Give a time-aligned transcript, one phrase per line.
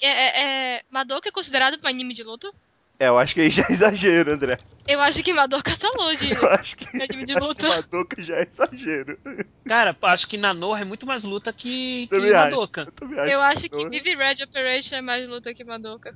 [0.00, 0.82] É, é, é...
[0.90, 2.50] Madoka é considerado um anime de luta?
[2.98, 4.58] É, eu acho que aí já é exagero, André.
[4.86, 6.30] Eu acho que Madoka tá longe.
[6.32, 7.54] Eu acho que, anime de acho luta.
[7.56, 9.18] que Madoka já é exagero.
[9.66, 12.50] Cara, acho que Nanorra é muito mais luta que, que Também acho.
[12.50, 12.80] Madoka.
[12.82, 13.32] Eu também acho.
[13.32, 16.14] Eu acho que Madoka- Vivi Red Operation é mais luta que Madoka.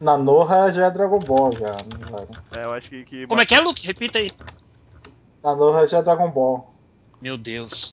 [0.00, 1.66] Na Norra já é Dragon Ball, já.
[1.68, 2.62] era.
[2.62, 3.04] É, eu acho que.
[3.04, 3.86] que Como é que é, Luke?
[3.86, 4.32] Repita aí.
[5.44, 6.74] Na Norra já é Dragon Ball.
[7.20, 7.90] Meu Deus.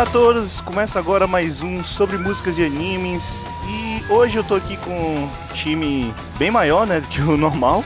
[0.00, 3.44] Olá a todos, começa agora mais um sobre músicas e animes.
[3.68, 7.84] E hoje eu tô aqui com um time bem maior, né, do que o normal.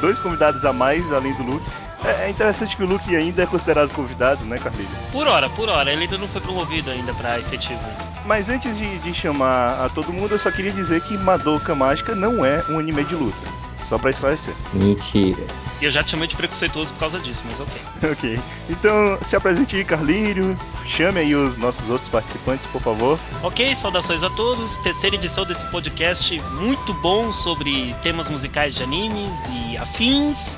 [0.00, 1.66] Dois convidados a mais, além do Luke.
[2.04, 4.88] É é interessante que o Luke ainda é considerado convidado, né, Carlinhos?
[5.10, 5.92] Por hora, por hora.
[5.92, 7.82] Ele ainda não foi promovido ainda pra efetivo.
[8.24, 12.14] Mas antes de, de chamar a todo mundo, eu só queria dizer que Madoka Mágica
[12.14, 13.67] não é um anime de luta.
[13.88, 14.54] Só pra esclarecer.
[14.72, 15.46] Mentira.
[15.80, 17.80] E eu já te chamei de preconceituoso por causa disso, mas ok.
[18.12, 18.40] ok.
[18.68, 20.58] Então, se apresente aí, Carlírio.
[20.86, 23.18] Chame aí os nossos outros participantes, por favor.
[23.42, 24.76] Ok, saudações a todos.
[24.78, 30.56] Terceira edição desse podcast muito bom sobre temas musicais de animes e afins.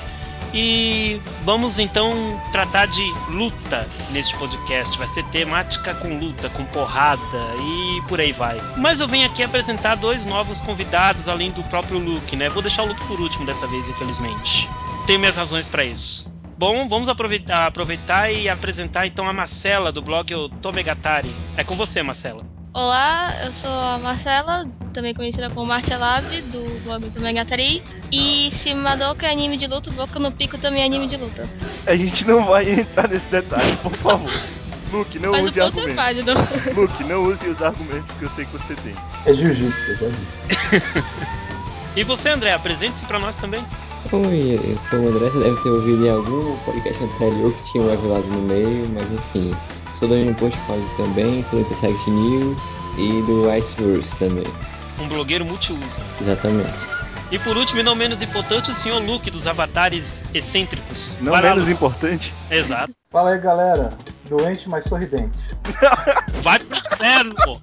[0.53, 2.11] E vamos então
[2.51, 4.97] tratar de luta neste podcast.
[4.97, 7.21] Vai ser temática com luta, com porrada
[7.59, 8.57] e por aí vai.
[8.77, 12.49] Mas eu venho aqui apresentar dois novos convidados além do próprio Luke, né?
[12.49, 14.69] Vou deixar o Luke por último dessa vez, infelizmente.
[15.07, 16.29] Tenho minhas razões para isso.
[16.57, 21.31] Bom, vamos aproveitar, aproveitar e apresentar então a Marcela do blog Tomegatari.
[21.57, 22.60] É com você, Marcela.
[22.73, 27.83] Olá, eu sou a Marcela, também conhecida como Marcia Lab, do blog do Megatari.
[28.11, 31.47] E se Madoka é anime de luta, Boca no Pico também é anime de luta.
[31.85, 34.31] A gente não vai entrar nesse detalhe, por favor.
[34.91, 35.95] Luke, não Mas o use ponto é argumentos.
[35.95, 36.31] válido.
[36.75, 38.95] Luke, não use os argumentos que eu sei que você tem.
[39.25, 41.11] É jiu-jitsu, já vi.
[41.93, 43.61] E você, André, apresente-se pra nós também.
[44.13, 47.83] Oi, eu sou o André, você deve ter ouvido em algum podcast anterior que tinha
[47.83, 49.53] um Evilado no meio, mas enfim.
[50.01, 52.57] Sou do Anime Post Fog também, sou do Intersect News
[52.97, 54.47] e do Iceverse também.
[54.99, 56.01] Um blogueiro multiuso.
[56.19, 56.73] Exatamente.
[57.31, 61.15] E por último, e não menos importante, o senhor Luke dos avatares excêntricos.
[61.21, 62.33] Não Vai menos importante.
[62.49, 62.95] Exato.
[63.11, 63.91] Fala aí, galera.
[64.27, 65.37] Doente, mas sorridente.
[66.41, 67.59] Vai pro inferno, pô.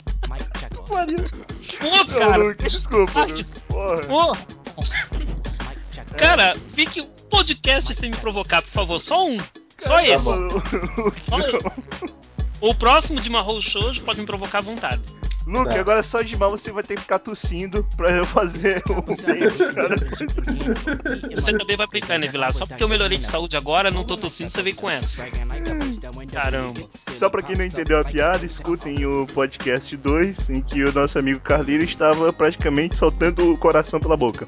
[1.80, 2.36] Pô, cara.
[2.36, 3.24] Luke, desculpa.
[3.24, 3.44] Luke.
[3.66, 4.02] Porra.
[4.06, 4.36] Pô.
[6.16, 9.00] Cara, fique um podcast sem me provocar, por favor.
[9.00, 9.40] Só um.
[9.76, 10.24] Só Tá esse.
[11.28, 11.88] Só esse.
[12.60, 15.02] O próximo de Mahou Shoujo pode me provocar à vontade.
[15.46, 15.80] Luke, Tá.
[15.80, 19.48] agora só de mal você vai ter que ficar tossindo pra eu fazer o bem
[19.48, 21.34] de cada coisa.
[21.34, 22.54] Você também vai pro inferno, Evilado.
[22.58, 25.24] Só porque eu melhorei de saúde agora, não tô tossindo, você vem com essa.
[26.30, 26.80] Caramba.
[27.14, 31.18] Só pra quem não entendeu a piada, escutem o podcast 2, em que o nosso
[31.18, 34.46] amigo Carlinho estava praticamente soltando o coração pela boca.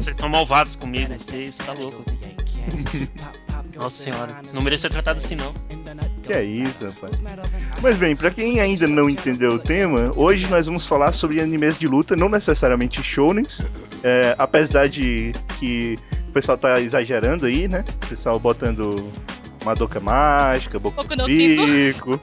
[0.00, 2.00] Vocês são malvados comigo, vocês tá louco.
[3.74, 5.54] Nossa senhora, não mereço ser tratado assim não.
[6.30, 7.12] Que é isso, rapaz.
[7.82, 11.76] Mas bem, pra quem ainda não entendeu o tema, hoje nós vamos falar sobre animes
[11.76, 13.60] de luta, não necessariamente shounens,
[14.04, 15.98] é, apesar de que
[16.28, 17.84] o pessoal tá exagerando aí, né?
[18.04, 19.10] O pessoal botando
[19.64, 22.16] Madoka Mágica, Boku Boku no Pico.
[22.16, 22.20] Pico.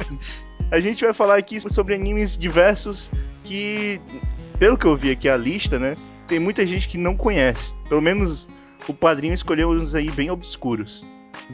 [0.72, 3.10] A gente vai falar aqui sobre animes diversos
[3.44, 4.00] que,
[4.58, 5.94] pelo que eu vi aqui a lista, né?
[6.26, 7.74] Tem muita gente que não conhece.
[7.86, 8.48] Pelo menos
[8.88, 11.04] o padrinho escolheu uns aí bem obscuros.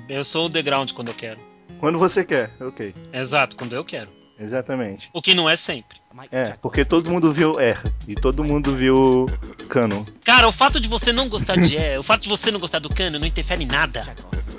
[0.08, 1.55] Eu sou o The Ground quando eu quero.
[1.78, 2.94] Quando você quer, ok.
[3.12, 4.10] Exato, quando eu quero.
[4.38, 5.08] Exatamente.
[5.12, 5.98] O que não é sempre.
[6.30, 7.78] É, porque todo mundo viu R
[8.08, 9.26] e todo mundo viu
[9.68, 10.04] Canon.
[10.24, 12.78] Cara, o fato de você não gostar de E, o fato de você não gostar
[12.78, 14.14] do Cano não interfere em nada.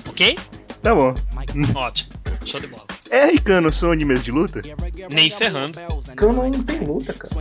[0.08, 0.38] Ok?
[0.82, 1.16] Tá bom.
[1.76, 2.12] Ótimo.
[2.48, 2.86] Show de bola.
[3.10, 4.62] R e Canon são animes de luta?
[5.12, 5.80] Nem ferrando.
[6.16, 7.36] Canon não tem luta, cara.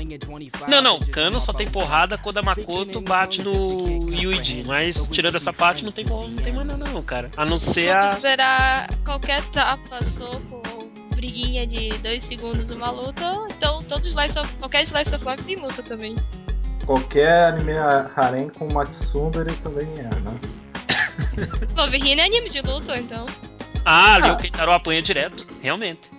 [0.68, 4.64] Não, não, Cano só tem porrada quando a Makoto bate no Yuiji.
[4.66, 7.30] Mas tirando essa parte, não tem, não tem mais nada não, cara.
[7.36, 8.10] A não ser a.
[8.10, 14.52] considerar qualquer tapa, soco ou briguinha de dois segundos uma luta, então todo slice of,
[14.56, 16.16] qualquer slice of life tem luta também.
[16.84, 17.72] Qualquer anime
[18.14, 20.40] harem com Matsundere também é, né?
[21.76, 23.26] Love Hina é anime de luta, então.
[23.86, 25.46] Ah, ali o Keitaro apanha direto.
[25.62, 26.10] Realmente.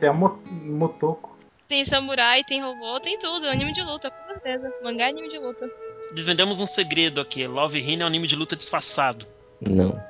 [0.00, 1.36] Tem a Mo- Motoko.
[1.68, 3.48] Tem samurai, tem robô, tem tudo.
[3.48, 4.72] Anime de luta, com certeza.
[4.84, 5.68] Mangá é anime de luta.
[6.14, 7.44] Desvendamos um segredo aqui.
[7.46, 9.26] Love Hina é um anime de luta disfarçado.
[9.60, 10.00] Não.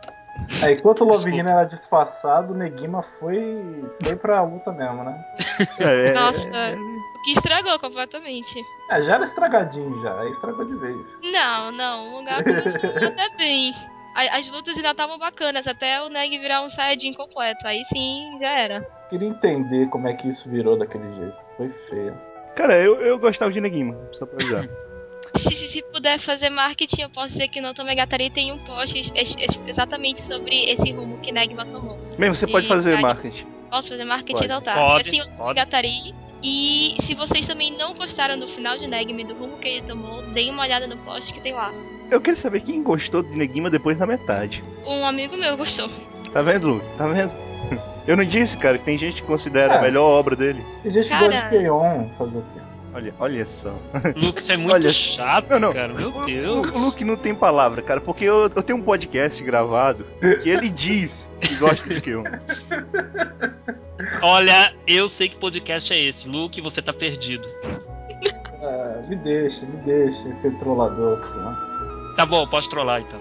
[0.62, 1.30] É, enquanto o Love.
[1.30, 5.24] Hina era disfarçado, o Negima foi, foi pra luta mesmo, né?
[5.80, 6.38] É, é, Nossa.
[6.38, 8.62] é, O que estragou completamente.
[8.90, 10.96] É, já era estragadinho já, aí estragou de vez.
[11.22, 13.74] Não, não, o mangá começou até bem.
[14.16, 17.66] As lutas ainda estavam bacanas, até o Neg virar um Saiyajin completo.
[17.66, 18.80] Aí sim, já era.
[19.10, 21.36] Queria entender como é que isso virou daquele jeito.
[21.56, 22.16] Foi feio.
[22.56, 24.64] Cara, eu, eu gostava de Negima, só pra avisar.
[25.36, 28.96] Se, se- se puder fazer marketing, eu posso dizer que no Tomegatari tem um post
[28.96, 31.98] es- es- exatamente sobre esse rumo que Negma tomou.
[32.18, 33.44] Bem, você pode fazer marketing.
[33.68, 34.32] Posso fazer marketing?
[34.32, 34.44] Pode.
[34.46, 34.74] Então tá.
[34.74, 35.36] Pode, sim o pode.
[35.36, 36.14] Tomegatari.
[36.42, 39.86] E se vocês também não gostaram do final de Negma e do rumo que ele
[39.86, 41.70] tomou, deem uma olhada no post que tem lá.
[42.10, 44.62] Eu quero saber quem gostou de Negima depois da metade.
[44.86, 45.88] Um amigo meu gostou.
[46.32, 46.82] Tá vendo, Lu?
[46.96, 47.32] Tá vendo?
[48.06, 49.82] Eu não disse, cara, que tem gente que considera a É.
[49.82, 50.64] melhor obra dele.
[50.84, 51.26] Tem gente que Cara.
[51.26, 52.60] gosta de Keion fazer o quê?
[52.94, 53.74] Olha, olha só.
[54.16, 55.72] Luke, isso é muito Olha- chato, Não, não.
[55.72, 55.92] cara.
[55.92, 56.72] Meu O- Deus.
[56.72, 60.06] O, o Luke não tem palavra, cara, porque eu, eu tenho um podcast gravado
[60.42, 62.22] que ele diz que gosta de Keon.
[64.22, 66.28] Olha, eu sei que podcast é esse.
[66.28, 67.46] Luke, você tá perdido.
[68.62, 71.18] Ah, me deixa, me deixa ser trollador.
[71.18, 71.55] Né?
[72.16, 73.20] Tá bom, pode trollar então.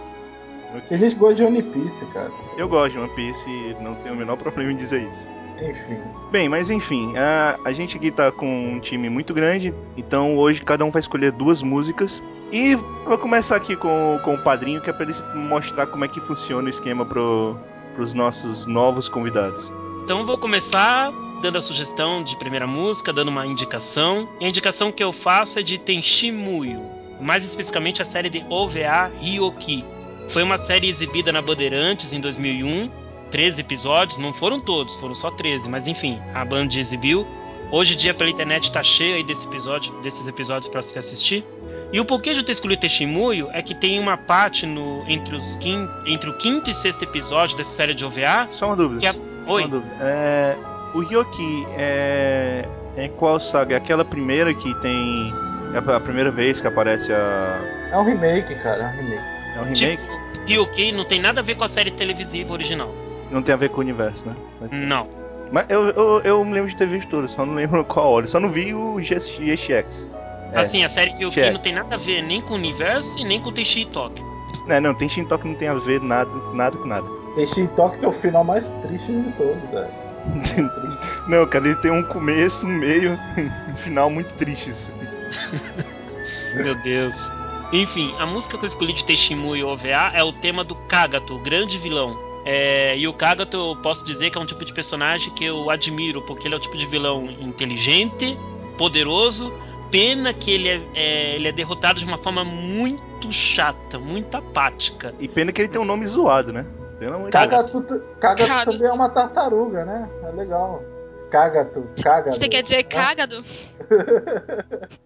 [0.90, 2.32] Gente que gosta de One Piece, cara.
[2.58, 5.30] Eu gosto de One Piece e não tenho o menor problema em dizer isso.
[5.58, 5.98] Enfim.
[6.32, 10.62] Bem, mas enfim, a, a gente aqui tá com um time muito grande, então hoje
[10.62, 12.22] cada um vai escolher duas músicas.
[12.52, 16.08] E vou começar aqui com, com o padrinho, que é pra eles mostrar como é
[16.08, 17.58] que funciona o esquema pro,
[17.96, 19.74] pros nossos novos convidados.
[20.04, 21.12] Então eu vou começar
[21.42, 24.28] dando a sugestão de primeira música, dando uma indicação.
[24.40, 26.82] E a indicação que eu faço é de Tenshi Muyo,
[27.20, 29.84] mais especificamente a série de OVA Ryoki.
[30.32, 32.90] Foi uma série exibida na Bandeirantes em 2001,
[33.30, 37.26] 13 episódios, não foram todos, foram só 13, mas enfim, a Band exibiu.
[37.72, 41.44] Hoje em dia pela internet tá cheio aí desse episódio, desses episódios para se assistir.
[41.92, 45.36] E o porquê de eu ter escolhido Testemunho é que tem uma parte no, entre,
[45.36, 48.48] os quin, entre o quinto e sexto episódio dessa série de OVA.
[48.52, 49.14] Só uma dúvida.
[49.14, 49.20] Só
[49.54, 49.62] Oi.
[49.64, 49.96] uma dúvida.
[50.02, 50.58] É,
[50.94, 52.68] o Ryoki é.
[52.98, 53.76] É qual saga?
[53.76, 55.34] É aquela primeira que tem.
[55.76, 57.60] É a primeira vez que aparece a.
[57.92, 58.84] É um remake, cara.
[58.84, 59.24] É um remake.
[59.56, 60.26] É um remake?
[60.46, 62.94] Tipo, não tem nada a ver com a série televisiva original.
[63.30, 64.36] Não tem a ver com o universo, né?
[64.72, 65.10] Não.
[65.52, 68.26] Mas eu, eu, eu me lembro de ter visto tudo, só não lembro qual hora.
[68.26, 70.10] Só não vi o GX.
[70.54, 70.60] É.
[70.60, 71.52] Assim, a série Check.
[71.52, 74.24] não tem nada a ver nem com o universo e nem com o Teishi Itoki.
[74.68, 77.06] Não, não, tem Shintok que não tem a ver nada, nada com nada.
[77.36, 80.06] Tem Shintok tem o final mais triste de todos, velho.
[81.28, 83.20] Não, cara, ele tem um começo, um meio,
[83.70, 84.90] um final muito tristes.
[86.56, 87.32] Meu Deus.
[87.74, 91.36] Enfim, a música que eu escolhi de Teixeira e OVA é o tema do Kagato,
[91.36, 92.18] o grande vilão.
[92.46, 95.70] É, e o Kagato eu posso dizer que é um tipo de personagem que eu
[95.70, 98.38] admiro, porque ele é o tipo de vilão inteligente,
[98.78, 99.52] poderoso.
[99.90, 105.14] Pena que ele é, é, ele é derrotado de uma forma muito chata, muito apática.
[105.20, 106.66] E pena que ele tem um nome zoado, né?
[107.00, 107.82] Pelo amor Cagatu
[108.20, 108.66] Caga.
[108.66, 110.10] também é uma tartaruga, né?
[110.24, 110.84] É legal.
[111.30, 112.38] Cagatu, Cagatu.
[112.38, 113.44] Você quer dizer né?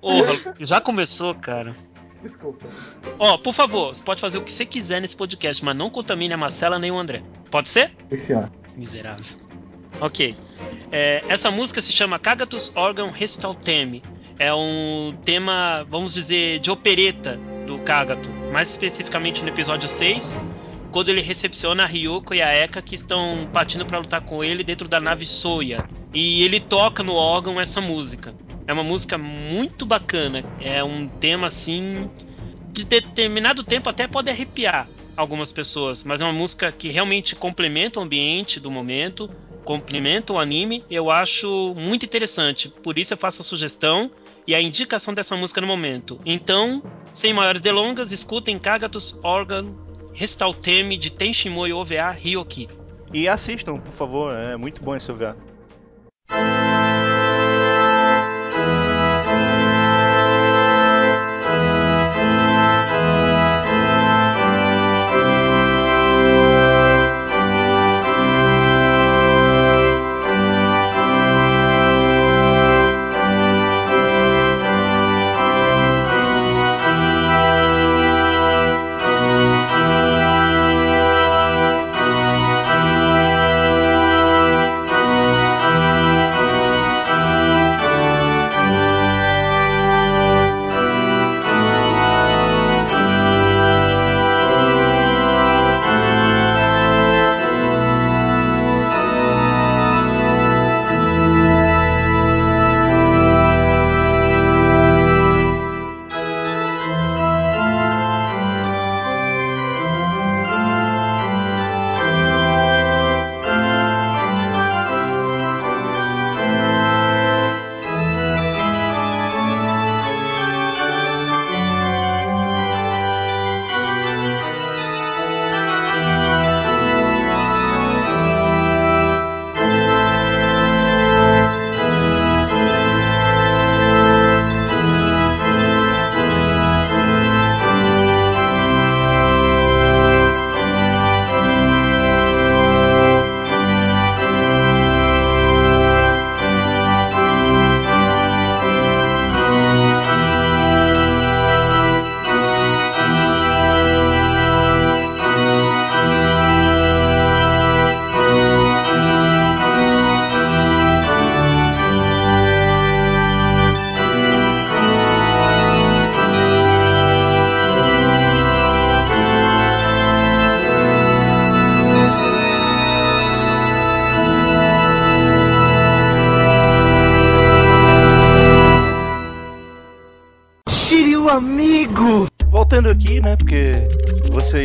[0.00, 1.74] Porra, já começou, cara.
[2.22, 2.68] Desculpa.
[3.18, 6.32] Ó, por favor, você pode fazer o que você quiser nesse podcast, mas não contamine
[6.32, 7.22] a Marcela nem o André.
[7.50, 7.92] Pode ser?
[8.10, 8.50] Esse ano.
[8.76, 9.24] Miserável.
[10.00, 10.36] Ok.
[10.90, 14.02] É, essa música se chama Cagatus Organ Recital Theme.
[14.38, 18.28] É um tema, vamos dizer, de opereta do Kagato.
[18.52, 20.38] Mais especificamente no episódio 6,
[20.90, 24.62] quando ele recepciona a Ryoko e a Eka que estão partindo para lutar com ele
[24.62, 25.84] dentro da nave Soya.
[26.12, 28.34] E ele toca no órgão essa música.
[28.66, 30.44] É uma música muito bacana.
[30.60, 32.10] É um tema assim.
[32.72, 38.00] De determinado tempo até pode arrepiar algumas pessoas, mas é uma música que realmente complementa
[38.00, 39.28] o ambiente do momento,
[39.64, 40.84] complementa o anime.
[40.90, 42.68] Eu acho muito interessante.
[42.68, 44.10] Por isso eu faço a sugestão
[44.46, 46.18] e a indicação dessa música no momento.
[46.24, 49.64] Então, sem maiores delongas, escutem Kagatus Organ
[50.14, 52.68] Recital Theme de Tenshimoi OVA Ryoki.
[53.12, 55.36] E assistam, por favor, é muito bom esse lugar.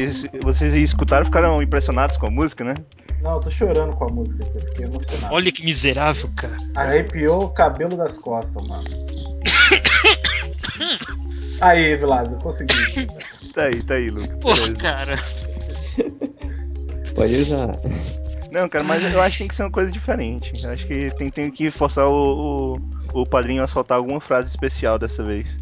[0.05, 2.75] Vocês, vocês escutaram ficaram impressionados com a música, né?
[3.21, 5.33] Não, eu tô chorando com a música aqui, eu fiquei emocionado.
[5.33, 6.57] Olha que miserável, cara.
[6.75, 8.87] Arrepiou o cabelo das costas, mano.
[11.59, 13.07] Aí, Vilas, eu consegui.
[13.51, 14.29] Tá aí, tá aí, Luke.
[14.39, 14.75] Pô, Beleza.
[14.75, 15.15] cara.
[17.15, 17.79] Pode usar.
[18.51, 20.53] Não, cara, mas eu acho que tem que ser uma coisa diferente.
[20.63, 22.73] Eu acho que tem, tem que forçar o,
[23.13, 25.59] o, o padrinho a soltar alguma frase especial dessa vez.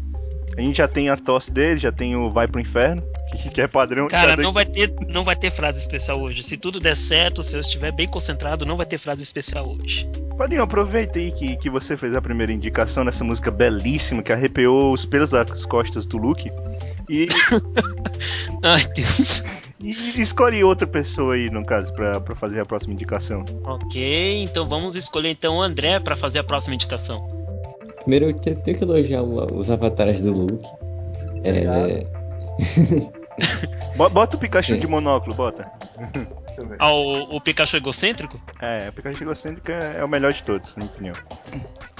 [0.58, 3.60] A gente já tem a tosse dele, já tem o Vai pro Inferno, que, que
[3.60, 4.08] é padrão.
[4.08, 6.42] Cara, não vai, ter, não vai ter frase especial hoje.
[6.42, 10.08] Se tudo der certo, se eu estiver bem concentrado, não vai ter frase especial hoje.
[10.36, 14.92] Padrinho, aproveita aí que, que você fez a primeira indicação nessa música belíssima que arrepiou
[14.92, 16.50] os pelos das costas do Luke.
[17.08, 17.26] E,
[18.62, 19.42] Ai, Deus.
[19.80, 23.44] e escolhe outra pessoa aí, no caso, pra, pra fazer a próxima indicação.
[23.64, 27.26] ok, então vamos escolher então o André pra fazer a próxima indicação.
[28.00, 30.68] Primeiro eu te- tenho que elogiar os avatares do Luke.
[31.44, 32.06] É,
[33.96, 34.80] Bota o Pikachu Sim.
[34.80, 35.70] de monóculo, bota.
[36.12, 36.76] Deixa eu ver.
[36.78, 38.40] Ah, o, o Pikachu egocêntrico?
[38.60, 41.14] É, o Pikachu egocêntrico é, é o melhor de todos, na minha opinião.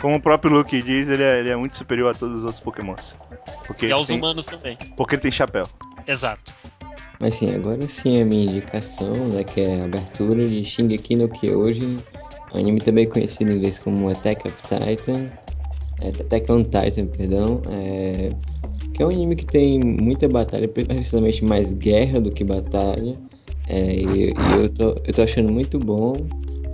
[0.01, 2.61] Como o próprio Luke diz, ele é, ele é muito superior a todos os outros
[2.61, 3.17] Pokémons.
[3.67, 4.77] Porque, E aos tem, humanos também.
[4.97, 5.67] porque ele tem chapéu.
[6.07, 6.53] Exato.
[7.19, 11.29] Mas sim, agora sim a minha indicação, né, que é a abertura de Shingeki no
[11.31, 11.99] Kyojin,
[12.53, 15.31] um anime também conhecido em inglês como Attack of Titan,
[16.03, 18.33] é, Attack on Titan, perdão, é,
[18.97, 23.15] que é um anime que tem muita batalha, precisamente mais guerra do que batalha,
[23.69, 26.17] é, e, e eu, tô, eu tô achando muito bom,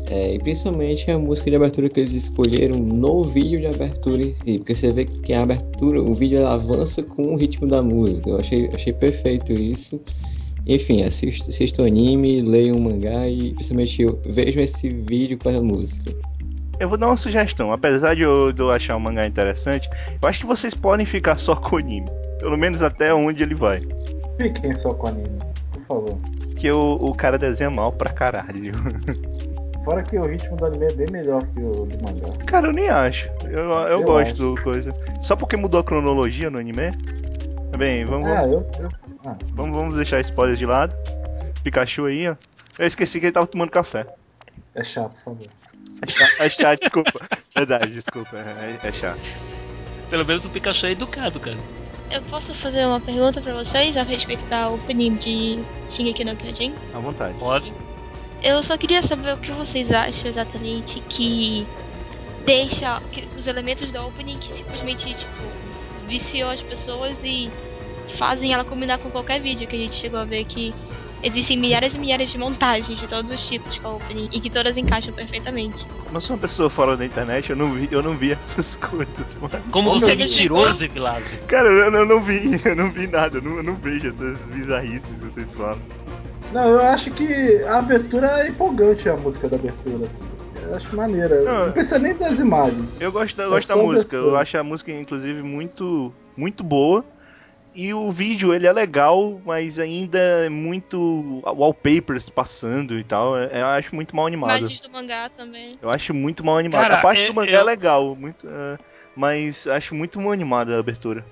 [0.07, 4.35] é, e principalmente a música de abertura que eles escolheram no vídeo de abertura em
[4.35, 8.31] si, porque você vê que a abertura, o vídeo avança com o ritmo da música,
[8.31, 10.01] eu achei, achei perfeito isso.
[10.65, 16.15] Enfim, assista, o anime, leia o mangá e principalmente vejam esse vídeo com a música.
[16.81, 17.73] Eu vou dar uma sugestão.
[17.73, 19.89] Apesar de eu, de eu achar o mangá interessante,
[20.21, 22.11] eu acho que vocês podem ficar só com o anime.
[22.41, 23.81] Pelo menos até onde ele vai.
[24.41, 25.39] Fiquem só com o anime,
[25.73, 26.19] por favor.
[26.51, 28.73] Porque o, o cara desenha mal pra caralho.
[29.85, 32.33] Fora que o ritmo do anime é bem melhor que o do mangá.
[32.47, 33.29] Cara, eu nem acho.
[33.45, 34.95] Eu, eu, Eu gosto do coisa.
[35.21, 36.93] Só porque mudou a cronologia no anime?
[37.77, 38.67] Bem, vamos, Ah, vamos, eu.
[38.81, 38.89] eu
[39.27, 40.95] ah, vamos, vamos deixar spoilers de lado.
[41.65, 42.37] Pikachu aí, ó.
[42.79, 44.07] Eu esqueci que ele tava tomando café.
[44.75, 45.47] é chato, por favor.
[46.39, 47.21] É chato, é desculpa.
[47.55, 48.37] Verdade, desculpa.
[48.37, 49.21] É, é chato.
[50.11, 51.59] Pelo menos o Pikachu é educado, cara.
[52.11, 56.75] Eu posso fazer uma pergunta pra vocês a respeito da opening de Shingeki no Kyojin?
[56.95, 57.35] À vontade.
[57.39, 57.73] Pode.
[58.43, 61.67] Eu só queria saber o que vocês acham exatamente que
[62.45, 65.63] deixa que, os elementos da opening que simplesmente tipo
[66.09, 67.51] viciou as pessoas e
[68.19, 70.75] fazem ela combinar com qualquer vídeo que a gente chegou a ver que
[71.23, 74.51] existem milhares e milhares de montagens de todos os tipos com a opening e que
[74.51, 75.87] todas encaixam perfeitamente.
[76.13, 79.35] Não sou uma pessoa fora da internet, eu não vi, eu não vi essas coisas,
[79.41, 79.63] mano.
[79.71, 81.39] Como você é mentiroso, Evilásio.
[81.47, 84.51] Cara, eu, eu não vi, eu não vi nada, eu não, eu não vejo essas
[84.51, 85.81] bizarrices que vocês falam.
[86.53, 90.25] Não, eu acho que a abertura é empolgante, a música da abertura, assim.
[90.63, 91.43] Eu acho maneira.
[91.43, 92.97] Não, Não, precisa nem das imagens.
[93.01, 96.63] Eu gosto da, eu É gosto da música, eu acho a música, inclusive, muito, muito
[96.63, 97.05] boa.
[97.75, 103.39] E o vídeo, ele é legal, mas ainda é muito wallpapers passando e tal.
[103.39, 104.59] é- Eu acho muito mal animado.
[104.59, 105.79] Imagens do mangá também.
[105.81, 106.83] Eu acho muito mal animado.
[106.83, 108.79] Cara, a parte é- do mangá eu- é legal, muito, é,
[109.17, 111.25] mas acho muito mal animada a abertura.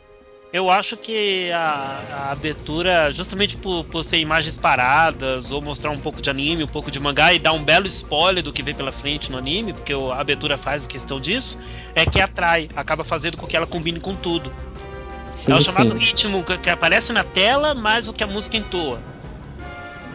[0.52, 5.99] Eu acho que a, a abertura, justamente por, por ser imagens paradas, ou mostrar um
[6.00, 8.75] pouco de anime, um pouco de mangá, e dar um belo spoiler do que vem
[8.75, 11.56] pela frente no anime, porque o- a abertura faz questão disso,
[11.94, 14.52] é que atrai, acaba fazendo com que ela combine com tudo.
[15.34, 15.99] Sim, é o chamado sim.
[15.99, 19.00] ritmo que, aparece na tela, mais o que a música entoa.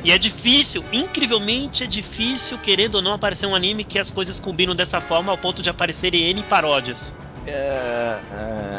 [0.04, 4.40] E é difícil, incrivelmente é difícil, querendo ou não, aparecer um anime que as coisas
[4.40, 7.12] combinam dessa forma ao ponto de aparecerem N paródias.
[7.48, 8.20] É,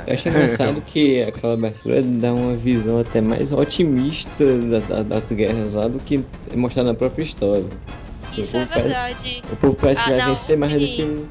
[0.06, 5.30] Eu acho engraçado que aquela abertura dá uma visão até mais otimista da- da- das
[5.32, 6.24] guerras lá do que
[6.54, 7.66] mostrar na própria história.
[8.22, 9.42] Assim, o, Isso é povo parece, verdade.
[9.50, 11.26] o povo parece que Ah, vai não, vencer mais do que.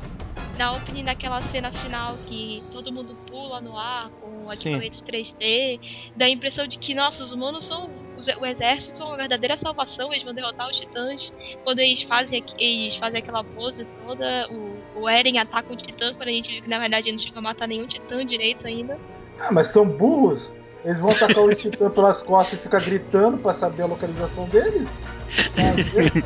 [0.57, 4.69] Na opening daquela cena final que todo mundo pula no ar com Sim.
[4.75, 5.79] equipamento 3D,
[6.15, 8.05] dá a impressão de que, nossa, os humanos são.
[8.15, 11.21] os- O exército são uma verdadeira salvação, eles vão derrotar os titãs.
[11.65, 16.29] Quando eles fazem, eles fazem aquela pose toda, o, o Eren ataca um titã, quando
[16.29, 18.97] a gente viu que na verdade ele não chegou a matar nenhum titã direito ainda.
[19.39, 20.49] Ah, mas são burros?
[20.85, 24.87] Eles vão atacar o titã pelas costas e ficar gritando pra saber a localização deles?
[25.27, 26.23] Sabe?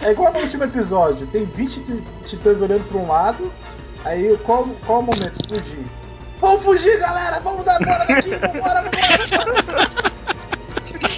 [0.00, 3.52] É igual no último episódio, tem 20 ti- titãs olhando pra um lado,
[4.04, 5.36] aí qual, qual o momento?
[5.48, 5.84] Fugir.
[6.40, 7.40] Vamos fugir, galera!
[7.40, 8.30] Vamos dar bora daqui!
[8.30, 10.08] Vambora, vambora!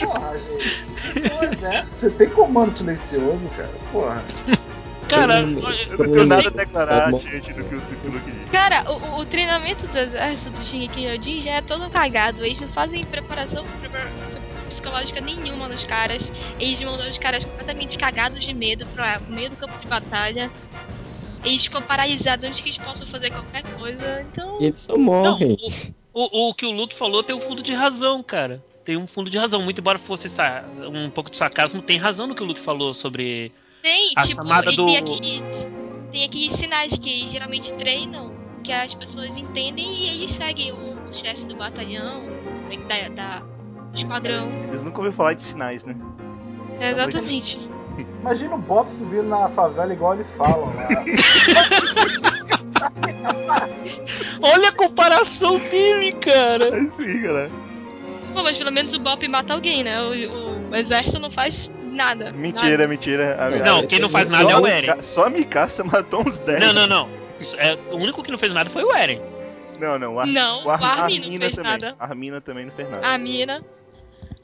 [0.01, 1.67] Porra, gente.
[1.67, 3.71] É, Você tem comando silencioso, cara.
[3.93, 4.23] Porra.
[5.11, 8.47] Cara, não tenho nada a declarar diante do que o do que o Luke disse.
[8.47, 12.45] Cara, o, o treinamento do exército do Shingeki no já é todo cagado.
[12.45, 13.65] Eles não fazem preparação,
[14.69, 16.23] psicológica nenhuma nos caras.
[16.59, 20.51] Eles mandam os caras completamente cagados de medo pra meio do campo de batalha.
[21.45, 24.27] Eles ficam paralisados antes que eles possam fazer qualquer coisa.
[24.33, 25.57] Então, eles só Não, morrem.
[26.13, 28.63] o, o, o que o Luke falou tem um fundo de razão, cara.
[28.85, 29.63] Tem um fundo de razão.
[29.63, 30.29] Muito embora fosse
[30.87, 33.53] um pouco de sarcasmo, tem razão no que o Luke falou sobre.
[33.83, 35.43] Tem, A tipo, chamada e do- tem, aqueles,
[36.13, 38.33] tem aqueles sinais que geralmente treinam,
[38.65, 40.77] que as pessoas entendem e eles seguem o,
[41.09, 42.23] o chefe do batalhão,
[42.89, 43.39] da, da
[43.93, 44.49] do esquadrão.
[44.69, 45.97] Eles nunca ouviram falar de sinais, né?
[46.79, 47.69] É, exatamente.
[48.21, 50.89] Imagina o Bob subindo na favela igual eles falam lá.
[54.43, 56.69] Olha a comparação dele, cara!
[56.69, 57.51] É sim, cara.
[58.33, 60.01] Pô, mas pelo menos o Bop mata alguém, né?
[60.03, 62.33] O, o exército não faz nada.
[62.33, 63.37] Mentira, mentira.
[63.39, 65.03] A- Não, a- quem não faz só nada é a o Eren.
[65.03, 66.61] Só a Mikasa matou uns 10.
[66.61, 67.07] Não, não, não.
[67.59, 69.21] É, o único que não fez nada foi o Eren.
[69.81, 70.15] Não, não.
[70.17, 71.73] O Ar- Não, o Ar- o Armin a não Armina fez também.
[71.73, 71.97] nada.
[71.99, 73.07] A Armina também não fez nada.
[73.07, 73.65] A mina.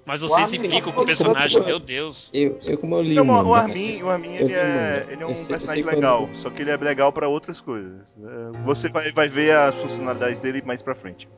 [0.05, 2.31] Mas vocês Armin implicam só com o personagem, meu Deus.
[2.33, 5.27] Eu, eu como eu li Não, o Armin, o Armin eu ele, é, ele é
[5.27, 8.17] um sei- personagem sei legal, quando- só que ele é legal pra outras coisas.
[8.17, 11.29] É, Você vai, vai ver as funcionalidades dele mais pra frente.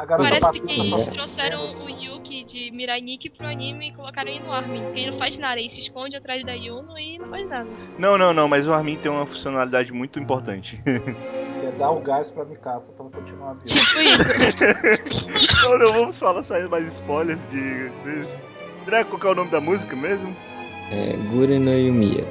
[0.00, 3.92] A garota Parece passou que eles trouxeram o Yuki de Mirai Nikki pro anime e
[3.92, 4.82] colocaram ele no Armin.
[4.84, 7.68] Porque ele não faz nada, ele se esconde atrás da Yuno e não faz nada.
[7.98, 10.82] Não, não, não, mas o Armin tem uma funcionalidade muito importante.
[10.84, 13.78] Que é dar o gás pra Mikasa pra ela continuar viva.
[13.78, 15.68] Tipo isso.
[15.68, 17.92] não, não vamos falar só mais spoilers de.
[18.86, 20.34] Draco, qual que é o nome da música mesmo?
[20.90, 22.24] É Gure no Yumiya.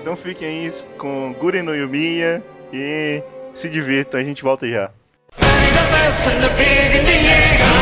[0.00, 3.22] Então fiquem aí com Guren no Yumiya e
[3.52, 4.90] se divirtam, a gente volta já.
[5.38, 7.81] Santa Big in the air.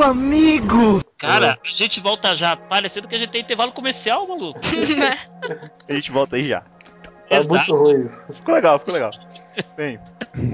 [0.00, 1.04] Sírio amigo!
[1.18, 4.58] Cara, a gente volta já, parecendo que a gente tem intervalo comercial, maluco.
[5.88, 6.62] A gente volta aí já.
[7.28, 7.54] É Exato.
[7.54, 8.32] muito ruim isso.
[8.32, 9.10] Ficou legal, ficou legal.
[9.76, 9.98] Bem,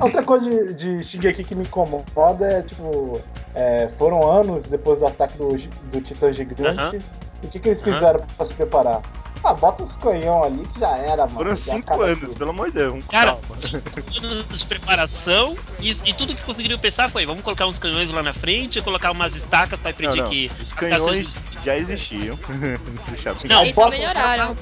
[0.01, 3.21] Outra coisa de, de Shingeki que me incomoda é, tipo,
[3.55, 6.63] é, foram anos depois do ataque do, do Titã Gigante.
[6.63, 6.99] Aham.
[7.43, 9.03] E o que, que eles fizeram pra se preparar?
[9.47, 11.31] Ah, bota uns canhão ali que já era, mano.
[11.31, 12.37] foram cinco anos, tudo.
[12.39, 13.05] pelo amor de Deus.
[13.07, 13.77] Cara, cinco
[14.25, 18.23] anos de preparação e, e tudo que conseguiram pensar foi: vamos colocar uns canhões lá
[18.23, 20.29] na frente, colocar umas estacas pra Não, impedir não.
[20.31, 22.37] que Os as canhões caças- já existiam.
[23.09, 23.49] Deixa bem.
[23.49, 24.55] Não, Eles só melhoraram.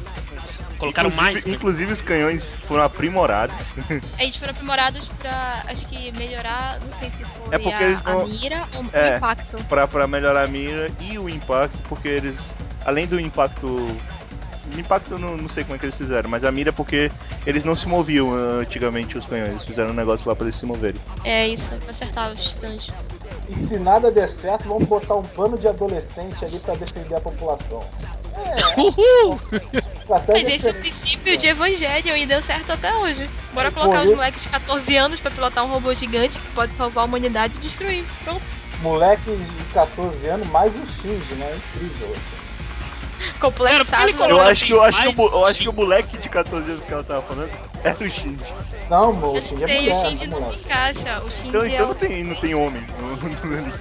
[0.79, 1.45] colocaram inclusive, mais.
[1.47, 1.53] né?
[1.55, 3.75] inclusive os canhões foram aprimorados.
[4.19, 8.03] Eles foram aprimorados pra, acho que, melhorar, não sei se foi É porque a, eles
[8.03, 9.15] não- a mira ou É.
[9.15, 9.65] o impacto.
[9.69, 12.53] pra, pra melhorar a mira e o impacto, porque eles,
[12.85, 13.87] além do impacto.
[14.67, 16.73] O impacto eu não, não sei como é que eles fizeram, mas a mira é
[16.73, 17.11] porque
[17.47, 20.55] eles não se moviam ah, antigamente os canhões, eles fizeram um negócio lá pra eles
[20.55, 21.01] se moverem.
[21.25, 22.87] É isso, pra acertar os titãs.
[23.49, 27.21] E se nada der certo, vamos botar um plano de adolescente ali pra defender a
[27.21, 27.83] população.
[28.37, 29.39] É, Uhul!
[30.09, 33.29] Mas esse é o princípio de Evangelho e deu certo até hoje.
[33.53, 36.77] Bora colocar pô, os moleques de 14 anos pra pilotar um robô gigante que pode
[36.77, 38.05] salvar a humanidade e destruir.
[38.23, 38.45] Pronto.
[38.83, 41.51] Moleque de 14 anos, mais um Shinji, né?
[41.75, 42.15] Incrível.
[43.41, 43.87] Completado.
[43.91, 46.29] Cara, ele Eu acho, que, eu, acho que, o, eu acho que o moleque de
[46.29, 47.51] 14 anos que ela tava falando
[47.83, 48.39] era o Shinji.
[48.91, 51.19] Não, mo- o Shinji é mulher, o Shinji é não se encaixa.
[51.19, 51.89] O Shinji Então, é então o...
[51.89, 53.73] não, tem, não tem homem no, no anime.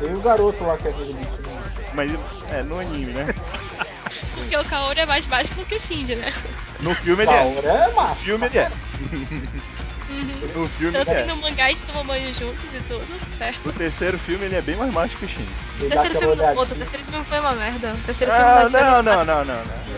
[0.00, 1.30] Tem o garoto lá que é aquele bicho.
[1.42, 1.62] né?
[1.94, 2.12] Mas
[2.50, 3.26] é no anime, né?
[4.34, 6.32] porque o Kaoru é mais mágico do que o Shinji, né?
[6.80, 7.36] No filme ele é.
[7.38, 8.14] Kaoru é No massa.
[8.20, 8.70] filme ele é.
[10.10, 10.62] Uhum.
[10.62, 11.24] No filme Tanto que é.
[11.26, 13.60] no mangá eles tomam banho juntos e tudo, certo?
[13.64, 15.48] No terceiro filme ele é bem mais mágico que o Shinji.
[15.80, 17.92] O terceiro filme não conta, o terceiro filme foi uma merda.
[17.92, 19.88] O terceiro Ah, filme não, não, não, não, não.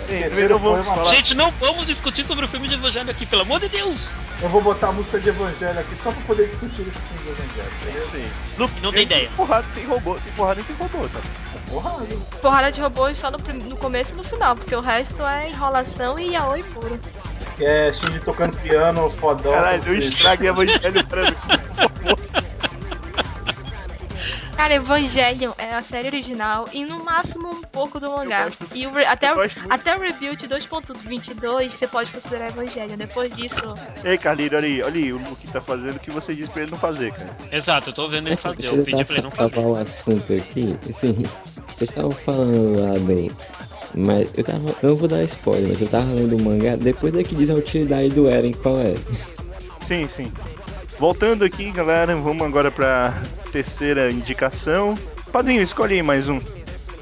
[0.48, 1.14] Não vamos falar.
[1.14, 4.12] Gente, não vamos discutir sobre o filme de Evangelho aqui, pelo amor de Deus!
[4.42, 7.28] Eu vou botar a música de Evangelho aqui só pra poder discutir esse filme de
[7.30, 7.72] Evangelho.
[7.82, 8.02] entendeu?
[8.02, 8.30] Sim.
[8.58, 9.30] Luke, não tem ideia.
[9.36, 11.24] Porrada, tem robô, tem porrada e tem robô, sabe?
[11.68, 12.06] Porrada.
[12.42, 16.18] Porrada de robôs só no, no começo e no final, porque o resto é enrolação
[16.18, 16.98] e yaoi puro.
[17.56, 19.52] Que é Shinji tocando piano, fodão.
[19.52, 22.30] Caralho, estrague Evangelho pra mim, por favor.
[24.60, 28.50] Cara, Evangelion é a série original e no máximo um pouco do mangá.
[28.74, 29.36] E o até, eu
[29.70, 32.98] até o Rebuild 2.22 você pode considerar Evangelion.
[32.98, 33.56] Depois disso,
[34.04, 36.60] Ei, Carlinhos, olha aí, olha aí, o Luke tá fazendo o que você disse pra
[36.60, 37.34] ele não fazer, cara.
[37.50, 38.66] Exato, eu tô vendo ele fazer.
[38.66, 39.54] Eu eu pedi pra ele não fazer.
[39.54, 40.76] salvar o assunto aqui.
[40.90, 41.24] Assim,
[41.74, 43.36] vocês estavam falando lá do.
[43.94, 44.76] Mas eu tava.
[44.82, 46.76] Não vou dar spoiler, mas eu tava lendo o mangá.
[46.76, 48.94] Depois daqui diz a utilidade do Eren qual é.
[49.82, 50.32] Sim, sim.
[50.98, 53.14] Voltando aqui, galera, vamos agora pra
[53.52, 54.94] terceira indicação.
[55.32, 56.40] Padrinho, escolhe aí mais um.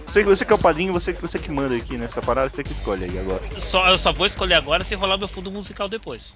[0.06, 2.72] Você, você que é o padrinho, você, você que manda aqui nessa parada, você que
[2.72, 3.42] escolhe aí agora.
[3.58, 6.34] Só, eu só vou escolher agora se rolar meu fundo musical depois.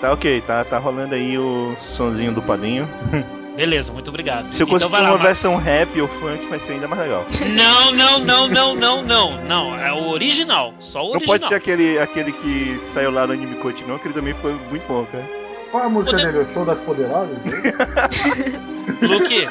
[0.00, 2.88] Tá ok, tá, tá rolando aí o sonzinho do padrinho.
[3.56, 4.50] Beleza, muito obrigado.
[4.50, 7.02] Se eu Então conseguir lá, uma Ma- versão rap ou funk, vai ser ainda mais
[7.02, 7.24] legal.
[7.54, 9.44] Não, não, não, não, não, não.
[9.44, 10.74] Não, é o original.
[10.80, 11.26] Só o Não original.
[11.34, 14.52] pode ser aquele, aquele que saiu lá no Anime Coach, não, que ele também ficou
[14.52, 15.24] muito bom, cara.
[15.70, 16.44] Qual é a música Poder- dele?
[16.44, 17.38] O Show das Poderosas?
[19.00, 19.48] Luke,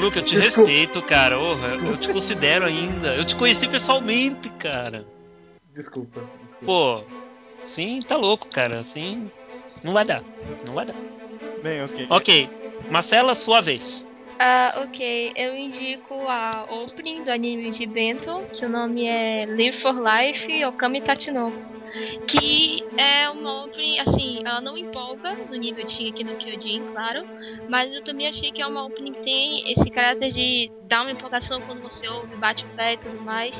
[0.00, 0.70] Luke, eu te Desculpa.
[0.70, 1.38] respeito, cara.
[1.38, 3.14] Orra, eu te considero ainda.
[3.14, 5.04] Eu te conheci pessoalmente, cara.
[5.74, 6.20] Desculpa.
[6.20, 6.64] desculpa.
[6.64, 7.02] Pô,
[7.64, 8.80] sim, tá louco, cara.
[8.80, 9.30] Assim,
[9.82, 10.22] não vai dar.
[10.66, 10.94] Não vai dar.
[11.62, 12.06] Bem, ok.
[12.10, 12.50] Ok,
[12.90, 14.04] Marcela, sua vez.
[14.38, 15.32] Ah, ok.
[15.36, 20.64] Eu indico a opening do anime de Bento, que o nome é Live for Life
[20.66, 21.52] Okami Tachino.
[22.28, 27.24] Que é uma opening, assim, ela não empolga no nível de Shingeki no Kyojin, claro.
[27.68, 31.12] Mas eu também achei que é uma opening que tem esse caráter de dar uma
[31.12, 33.54] empolgação quando você ouve, bate o pé e tudo mais.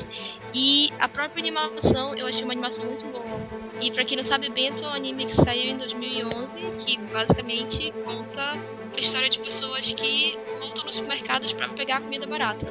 [0.53, 3.41] E a própria animação, eu achei uma animação muito boa.
[3.81, 7.93] E pra quem não sabe, Bento é um anime que saiu em 2011, que basicamente
[8.03, 8.59] conta
[9.03, 12.67] história de pessoas que lutam nos supermercados pra pegar comida barata.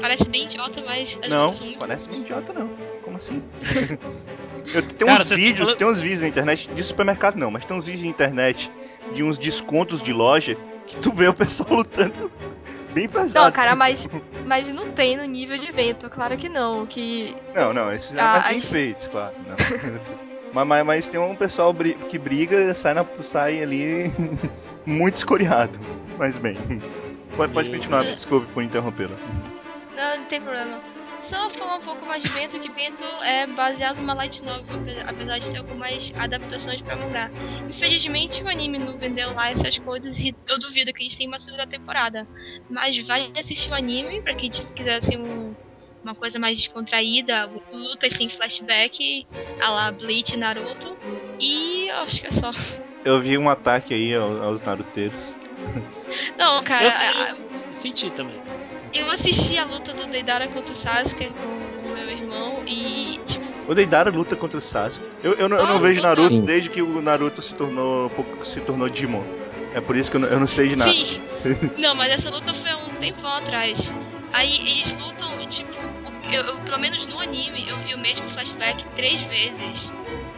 [0.00, 2.68] Parece bem idiota, mas as Não, muito parece bem idiota, não.
[3.02, 3.42] Como assim?
[4.74, 7.50] Eu, tem Cara, uns tá vídeos, falando- tem uns vídeos na internet, de supermercado não,
[7.50, 8.70] mas tem uns vídeos na internet
[9.12, 12.32] de uns descontos de loja que tu vê o pessoal lutando
[12.94, 13.46] bem pesado.
[13.46, 13.98] Não, cara, mas,
[14.46, 16.86] mas não tem no nível de evento, claro que não.
[16.86, 17.34] Que.
[17.54, 19.34] Não, não, esses Ah, mais bem acho- feitos, claro.
[19.46, 19.56] não.
[20.52, 24.04] mas, mas, mas tem um pessoal bri- que briga, sai, na, sai ali
[24.86, 25.78] muito escoriado.
[26.18, 26.56] Mas bem,
[27.36, 28.16] pode, pode continuar, Deus.
[28.16, 29.16] desculpe por interrompê-la.
[29.96, 30.80] Não, não tem problema.
[31.30, 35.02] Só falar um pouco mais de Bento, que Bento é baseado numa light novel, ape-
[35.06, 37.30] apesar de ter algumas adaptações pra mangá.
[37.68, 41.30] Infelizmente o anime não vendeu lá essas coisas e eu duvido que a gente tenha
[41.30, 42.26] uma segunda temporada.
[42.68, 45.54] Mas vale assistir o anime, pra quem quiser assim um,
[46.02, 49.26] uma coisa mais descontraída, lutas sem flashback,
[49.60, 50.96] a la Bleach e Naruto.
[51.38, 52.52] E eu acho que é só.
[53.04, 55.36] Eu vi um ataque aí ao- aos naruteiros.
[56.38, 58.36] Não, cara, Eu, a- eu senti também.
[58.92, 63.42] eu assisti a luta do Deidara contra o Sasuke com o meu irmão e, tipo,
[63.70, 65.06] O Deidara luta contra o Sasuke.
[65.22, 66.44] Eu, eu, não, eu não vejo Naruto Sim.
[66.44, 69.24] desde que o Naruto se tornou pouco- se tornou Digimon.
[69.74, 70.92] É por isso que eu não, eu não sei de nada.
[70.92, 71.20] Sim.
[71.78, 73.78] Não, mas essa luta foi há um tempão atrás.
[74.32, 75.70] Aí eles lutam, tipo,
[76.32, 79.90] eu, eu- pelo menos no anime, eu vi o mesmo flashback três vezes.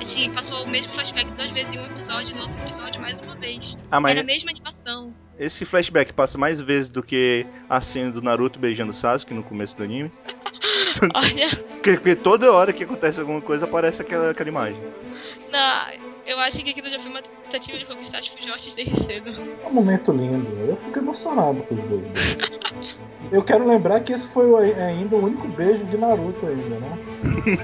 [0.03, 3.19] Assim, passou o mesmo flashback duas vezes em um episódio e no outro episódio mais
[3.21, 3.77] uma vez.
[3.91, 5.15] Ah, mas Era a mesma animação.
[5.39, 9.43] esse flashback passa mais vezes do que a cena do Naruto beijando o Sasuke no
[9.43, 10.11] começo do anime.
[11.15, 14.81] Olha, Porque, porque toda hora que acontece alguma coisa aparece aquela, aquela imagem.
[15.51, 15.93] na,
[16.27, 19.31] eu acho que aquilo já foi uma tentativa de conquistar as Fujoshis desde cedo.
[19.65, 20.47] É um momento lindo.
[20.69, 22.05] Eu fico emocionado com os dois.
[23.33, 26.99] Eu quero lembrar que esse foi ainda o único beijo de Naruto ainda, né?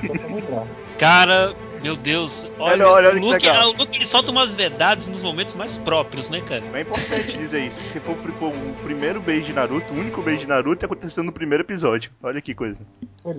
[0.07, 0.67] Só pra lembrar.
[0.99, 2.45] Cara, meu Deus.
[2.59, 3.57] Olha, Olha, olha, olha o que Luke, legal.
[3.57, 6.63] ah, o Luke ele solta umas verdades nos momentos mais próprios, né, cara?
[6.75, 10.41] É importante dizer isso, porque foi, foi o primeiro beijo de Naruto, o único beijo
[10.43, 12.11] de Naruto e aconteceu no primeiro episódio.
[12.23, 12.87] Olha que coisa.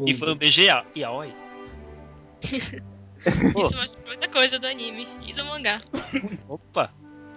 [0.08, 0.38] E foi um
[0.72, 1.34] a- Yaoi.
[3.26, 5.82] Isso mostra muita coisa do anime e do mangá.
[6.50, 6.90] opa.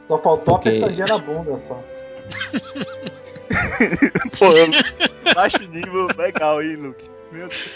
[0.09, 0.73] Só faltou Ok.
[0.73, 1.79] a apertadinha na bunda só.
[4.38, 4.46] Pô,
[5.34, 7.04] baixo nível legal aí, Luke.
[7.32, 7.70] Meu Deus.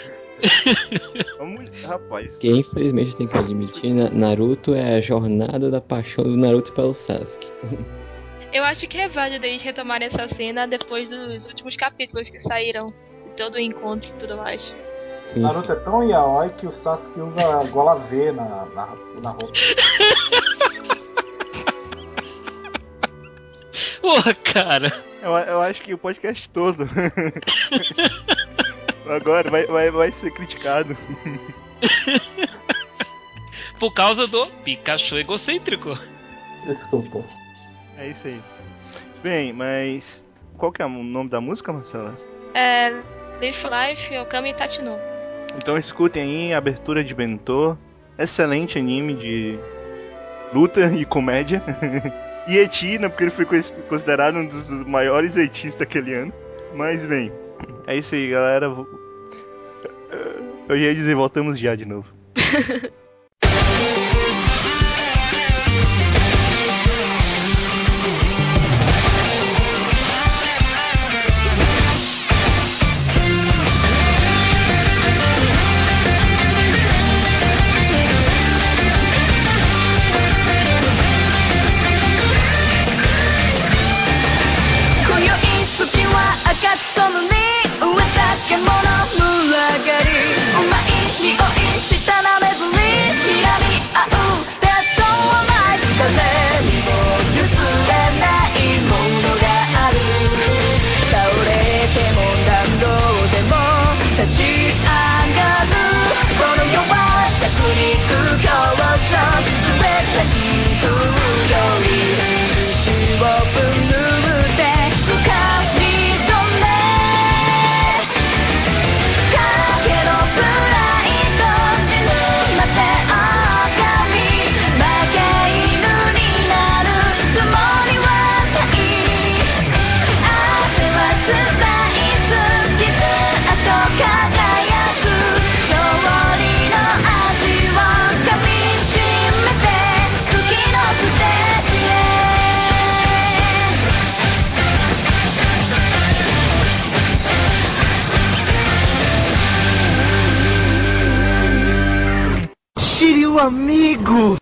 [1.37, 2.37] Vamos, rapaz.
[2.39, 6.93] Que infelizmente tem que admitir, Na- Naruto é a jornada da paixão do Naruto pelo
[6.93, 7.51] Sasuke.
[8.53, 12.93] Eu acho que é válido eles retomarem essa cena depois dos últimos capítulos que saíram.
[13.37, 14.61] todo o encontro e tudo mais.
[15.21, 15.73] Sim, Naruto sim.
[15.73, 18.87] é tão yaoi que o Sasuke usa gola V na, na,
[19.21, 19.53] na roupa.
[24.01, 24.91] Porra, cara.
[25.21, 26.87] Eu, eu acho que o podcast todo.
[29.09, 30.97] Agora vai, vai, vai ser criticado.
[33.79, 35.97] Por causa do Pikachu egocêntrico.
[36.65, 37.23] Desculpa.
[37.97, 38.41] É isso aí.
[39.23, 40.27] Bem, mas.
[40.57, 42.13] Qual que é o nome da música, Marcela?
[42.53, 42.89] É.
[43.39, 44.97] Live Life, Okami Tachino.
[45.57, 47.77] Então escutem aí a abertura de Bentô.
[48.17, 49.57] Excelente anime de
[50.53, 51.63] luta e comédia.
[52.49, 53.07] e eti, né?
[53.09, 56.33] Porque ele foi cons- considerado um dos maiores etis daquele ano.
[56.75, 57.31] Mas bem,
[57.87, 58.67] é isso aí, galera.
[60.67, 62.07] Eu ia dizer, voltamos já de novo.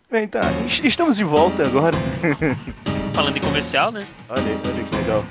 [0.09, 0.41] Bem, tá.
[0.65, 1.95] est- Estamos de volta agora.
[3.13, 4.07] Falando em comercial, né?
[4.27, 5.23] Olha, olha que legal.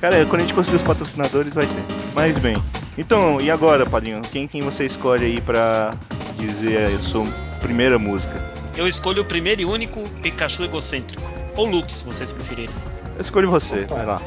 [0.00, 1.84] Cara, quando a gente conseguir os patrocinadores vai ter.
[2.14, 2.56] Mas bem.
[2.98, 4.20] Então, e agora, padrinho?
[4.22, 5.90] Quem, quem você escolhe aí pra
[6.36, 7.24] dizer a sua
[7.60, 8.42] primeira música?
[8.76, 11.22] Eu escolho o primeiro e único Pikachu egocêntrico.
[11.56, 12.74] Ou Luke, se vocês preferirem.
[13.14, 13.94] Eu escolho você, Opa.
[13.94, 14.22] vai lá.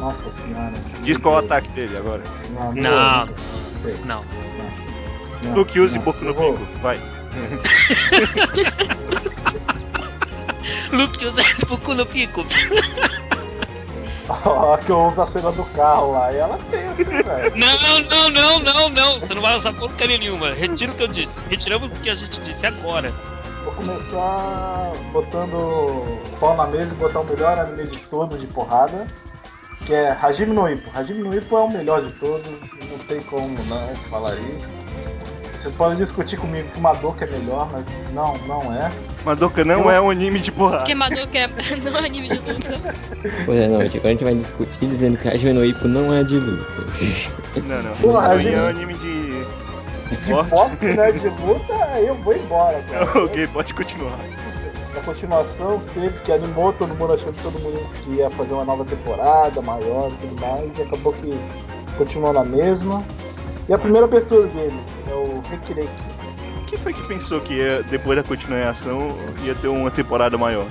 [0.00, 0.72] Nossa senhora.
[1.02, 2.22] Diz qual o ataque dele agora.
[2.54, 2.72] Não.
[2.72, 3.26] Não.
[4.06, 4.24] Não.
[5.42, 6.04] Não, Luke use não.
[6.04, 6.98] Boku no Pico, vai.
[10.92, 12.44] Luke usa Boku no Pico.
[14.28, 17.52] Ó, que eu uso a cena do carro lá e ela pensa, velho.
[17.56, 19.20] Não, não, não, não, não.
[19.20, 20.52] Você não vai usar porcaria nenhuma.
[20.52, 21.34] Retiro o que eu disse.
[21.48, 23.12] Retiramos o que a gente disse agora.
[23.64, 29.06] Vou começar botando pau na mesa e botar o melhor anime de todos de porrada,
[29.86, 30.90] que é Hajime no Ippo.
[30.94, 34.74] Hajime no Ippo é o melhor de todos, não tem como não falar isso.
[35.62, 38.90] Vocês podem discutir comigo que Madoka é melhor, mas não, não é.
[39.24, 40.84] Madoka não é um anime de porrada.
[40.86, 41.46] Queimador que é
[41.84, 42.80] não é anime de luta.
[43.44, 46.12] Pois é, não, gente, agora a gente vai discutir dizendo que Hajime no Ippo não
[46.12, 46.64] é de luta.
[47.64, 47.96] Não, não.
[47.98, 49.32] Porra, Não, Hajime- é um anime de.
[50.12, 53.24] De boxe, né, de luta, aí eu vou embora, cara.
[53.24, 54.18] ok, pode continuar.
[54.94, 58.64] Na continuação teve que animou todo mundo achando que todo mundo que ia fazer uma
[58.64, 61.30] nova temporada maior e tudo mais, e acabou que
[61.96, 63.02] continuou na mesma.
[63.68, 64.78] E a primeira abertura dele
[65.10, 65.90] é o Rekireiki.
[66.66, 70.66] Quem foi que pensou que ia, depois da continuação ia ter uma temporada maior?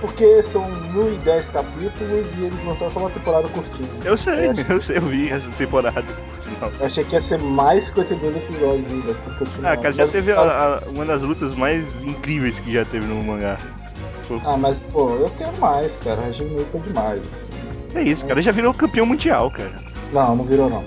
[0.00, 3.88] Porque são 1010 capítulos e eles lançaram só uma temporada curtinha.
[4.04, 6.70] Eu sei, eu sei, eu vi essa temporada, por sinal.
[6.78, 9.66] Eu achei que ia ser mais 52 episódios ainda, assim, continuando.
[9.68, 13.06] Ah, cara, já Mas- teve a- a- uma das lutas mais incríveis que já teve
[13.06, 13.58] no mangá.
[14.28, 16.20] Foi- Ah, mas pô, eu quero mais, cara.
[16.22, 17.22] No Ippo é demais.
[17.94, 19.72] É isso, cara, já virou campeão mundial, cara.
[20.12, 20.84] Não, não virou não.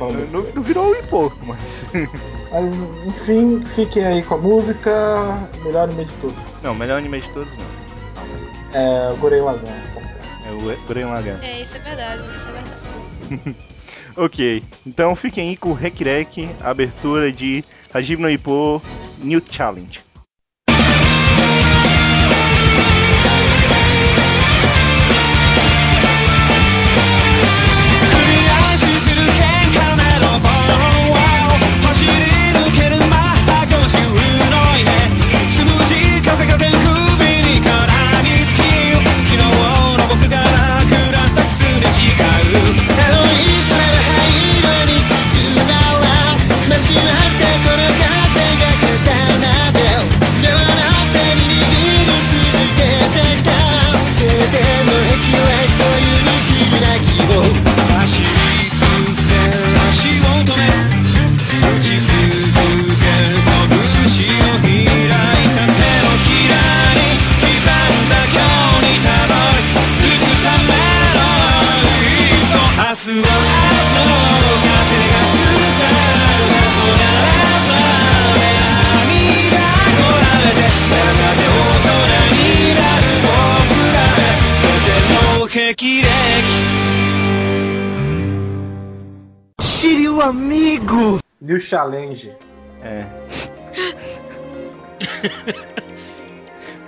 [0.00, 1.84] Falando Não, não virou o Ipo, mas.
[2.50, 2.74] Mas,
[3.06, 5.48] enfim, fiquem aí com a música.
[5.62, 6.34] Melhor anime de tudo.
[6.64, 7.66] Não, melhor anime de todos não.
[8.72, 9.70] É o Gurren Lagann.
[10.44, 11.38] É o Gurren Lagann.
[11.42, 13.56] É, isso é verdade, isso é verdade.
[14.16, 18.82] Ok, então fiquem aí com o Rekirek, a abertura de Hajime no Ippo
[19.18, 20.00] New Challenge.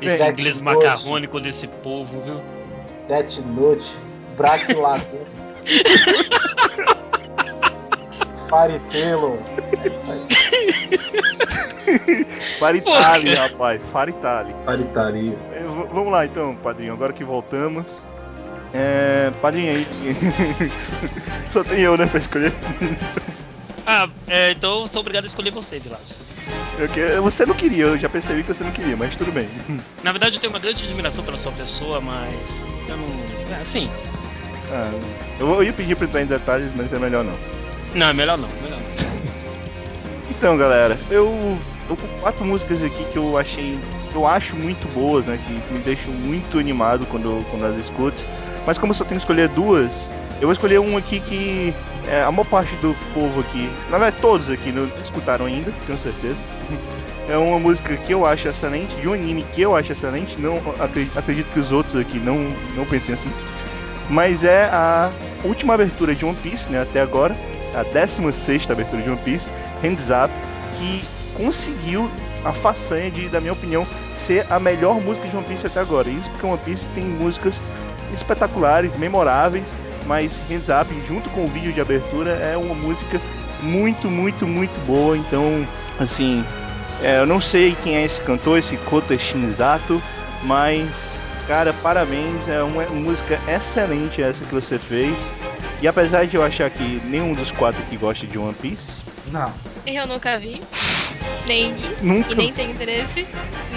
[0.00, 2.40] Esse inglês hoje- macarrônico desse povo, viu?
[3.08, 3.94] Death Note.
[9.82, 10.22] É isso aí.
[12.58, 13.84] Faritali, rapaz.
[13.86, 14.54] Faritali.
[14.64, 15.36] Faritari.
[15.52, 15.62] É,
[15.92, 16.92] Vamos lá então, padrinho.
[16.92, 18.04] Agora que voltamos.
[18.72, 19.30] É.
[19.40, 19.86] Padrinho aí.
[21.48, 22.52] Só tem eu, né, pra escolher.
[23.86, 25.80] Ah, é, então eu sou obrigado a escolher você,
[26.88, 29.48] que- Você não queria, eu já percebi que você não queria, mas tudo bem.
[30.02, 33.08] Na verdade, eu tenho uma grande admiração pela sua pessoa, mas eu não.
[33.56, 33.90] é, Assim,
[34.70, 34.90] Ah,
[35.40, 37.36] eu, ia pedir pra entrar em detalhes, mas é melhor não.
[37.94, 39.22] não, é melhor não, melhor não.
[40.30, 43.78] Então, galera, eu tô com quatro músicas aqui que eu achei,
[44.14, 48.24] eu acho muito boas, né, que, que me deixam muito animado quando, quando as escuto.
[48.66, 50.10] Mas como eu só tenho que escolher duas,
[50.42, 51.72] eu vou escolher uma aqui que
[52.08, 55.98] é, a maior parte do povo aqui, na verdade todos aqui não escutaram ainda, tenho
[55.98, 56.42] certeza.
[57.28, 60.56] É uma música que eu acho excelente, de um anime que eu acho excelente, não
[60.80, 63.30] acre- acredito que os outros aqui não, não pensem assim.
[64.10, 65.08] Mas é a
[65.44, 67.36] última abertura de One Piece, né, até agora,
[67.76, 69.48] a 16 abertura de One Piece,
[69.84, 70.34] Hands Up,
[70.76, 72.10] que conseguiu
[72.44, 76.10] a façanha de, da minha opinião, ser a melhor música de One Piece até agora.
[76.10, 77.62] Isso porque One Piece tem músicas
[78.12, 79.76] espetaculares, memoráveis,
[80.06, 83.20] mas Hands Up, junto com o vídeo de abertura, é uma música
[83.62, 85.16] muito, muito, muito boa.
[85.16, 85.66] Então,
[85.98, 86.44] assim,
[87.02, 90.02] é, eu não sei quem é esse cantor, esse Kota Shinzato,
[90.42, 95.32] mas, cara, parabéns, é uma música excelente essa que você fez.
[95.80, 99.52] E apesar de eu achar que nenhum dos quatro aqui gosta de One Piece, Não.
[99.86, 100.62] Eu nunca vi.
[101.46, 101.96] Nem li.
[102.00, 103.26] Nunca E nem tenho interesse.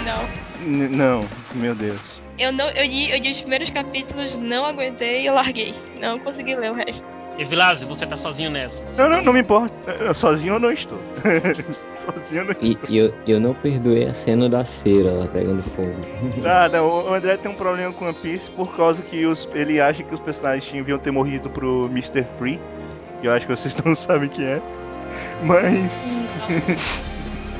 [0.04, 0.24] Não.
[0.64, 2.22] N- não, meu Deus.
[2.38, 2.68] Eu não.
[2.68, 5.74] Eu li, eu li os primeiros capítulos, não aguentei e eu larguei.
[6.00, 7.02] Não consegui ler o resto.
[7.38, 9.02] E Vilásio, você tá sozinho nessa.
[9.02, 9.74] Não, não, não me importa.
[9.90, 10.98] Eu- Sozinho eu não estou.
[11.94, 15.62] Sozinho eu não E, e eu, eu não perdoei a cena da cera lá pegando
[15.62, 15.94] fogo.
[16.46, 19.78] Ah, não, o André tem um problema com One Piece por causa que os, ele
[19.80, 22.22] acha que os personagens deviam ter morrido pro Mr.
[22.24, 22.58] Free,
[23.20, 24.62] que eu acho que vocês não sabem quem é.
[25.42, 26.24] Mas.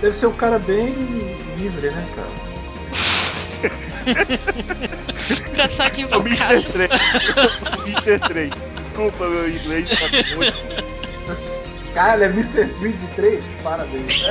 [0.01, 0.95] Deve ser um cara bem
[1.59, 2.56] livre, né, cara?
[5.43, 6.21] Só de O.
[6.21, 6.63] Mr.
[6.73, 6.91] 3.
[7.77, 8.19] o Mr.
[8.19, 8.69] 3.
[8.77, 10.57] Desculpa, meu inglês tá muito.
[11.95, 12.67] Cara, é Mr.
[12.79, 13.45] Free de 3?
[13.63, 14.23] Parabéns.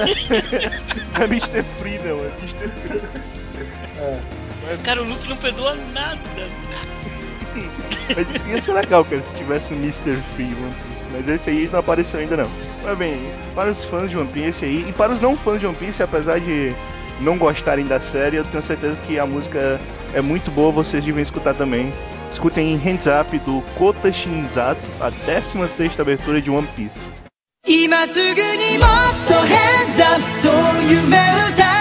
[1.13, 1.63] Não é Mr.
[1.63, 2.69] Free, não, é Mr.
[2.69, 3.01] 3.
[4.83, 6.19] Cara, o Luke não perdoa nada.
[8.15, 10.15] Mas isso ia ser legal, cara, se tivesse um Mr.
[10.35, 11.07] Free One Piece.
[11.11, 12.49] Mas esse aí não apareceu ainda não.
[12.83, 15.65] Mas bem, para os fãs de One Piece aí, e para os não fãs de
[15.65, 16.75] One Piece, apesar de
[17.20, 19.80] não gostarem da série, eu tenho certeza que a música
[20.14, 21.92] é muito boa, vocês devem escutar também.
[22.30, 27.08] Escutem Hands Up do Kota Shinzato, a 16 abertura de One Piece.
[27.66, 28.88] 今すぐにもっ
[29.28, 30.52] と hands up そう
[30.90, 31.18] 夢
[31.52, 31.73] 歌ってず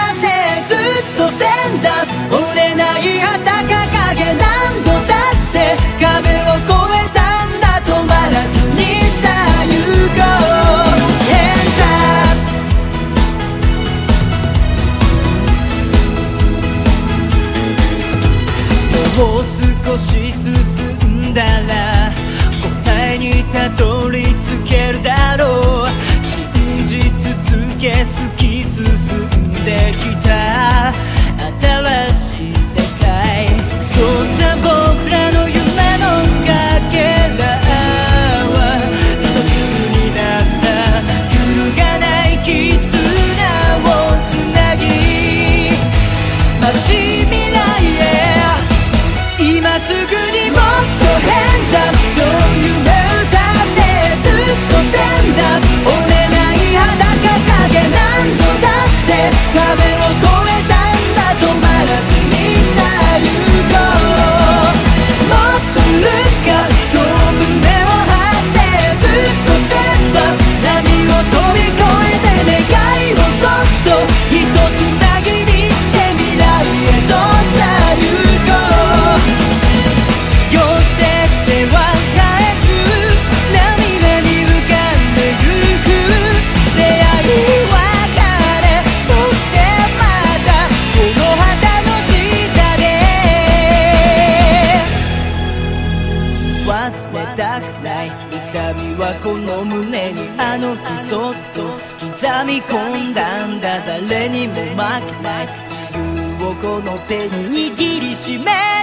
[102.61, 103.79] 込んだんだ。
[103.85, 105.47] 誰にも負けない。
[105.69, 108.74] 自由をこの手に握りしめ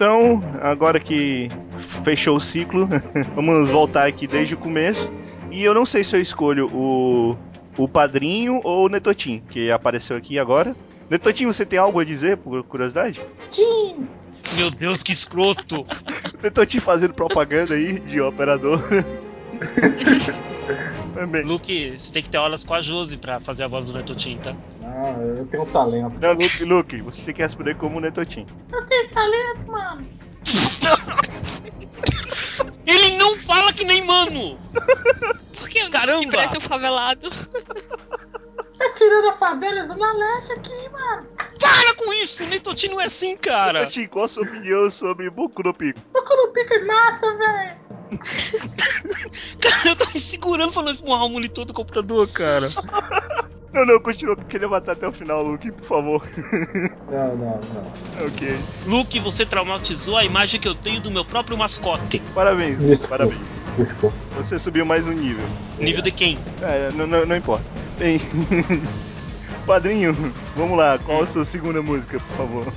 [0.00, 1.50] Então, agora que
[2.02, 2.88] fechou o ciclo,
[3.36, 5.12] vamos voltar aqui desde o começo.
[5.50, 7.36] E eu não sei se eu escolho o,
[7.76, 10.74] o padrinho ou o Netotin, que apareceu aqui agora.
[11.10, 13.20] Netotin, você tem algo a dizer, por curiosidade?
[14.56, 15.86] Meu Deus, que escroto!
[16.42, 18.80] Netotin fazendo propaganda aí de operador.
[21.14, 21.44] Também.
[21.44, 24.38] Luke, você tem que ter aulas com a Josi pra fazer a voz do Netotin,
[24.38, 24.54] tá?
[24.82, 26.18] Ah, eu tenho talento.
[26.20, 28.46] Não, Luke, Luke, você tem que responder como o Netotin.
[32.86, 34.58] Ele não fala que nem mano!
[35.58, 36.32] Por que eu Caramba!
[36.32, 37.28] parece um favelado?
[38.80, 41.28] Tá tirando a favela Zona Leste aqui, mano.
[41.36, 42.44] Para com isso!
[42.44, 43.80] O Netotin não é assim, cara!
[43.80, 46.00] Netotin, qual a sua opinião sobre Boku no Pico?
[46.10, 47.76] Boku no Pico é massa, velho.
[49.60, 52.68] Cara, eu tô me segurando pra não esmurrar o monitor do computador, cara.
[53.72, 56.26] Não, não, continua, queria matar até o final, Luke, por favor.
[57.10, 58.26] Não, não, não.
[58.26, 58.56] ok.
[58.86, 62.20] Luke, você traumatizou a imagem que eu tenho do meu próprio mascote.
[62.34, 63.08] Parabéns, Desculpa.
[63.18, 63.40] parabéns.
[63.76, 64.16] Desculpa.
[64.36, 65.44] Você subiu mais um nível.
[65.78, 66.38] Nível de quem?
[66.62, 67.64] É, não, não, não importa.
[67.98, 68.20] Bem.
[69.70, 70.12] Padrinho,
[70.56, 72.72] vamos lá, qual a sua segunda música, por favor?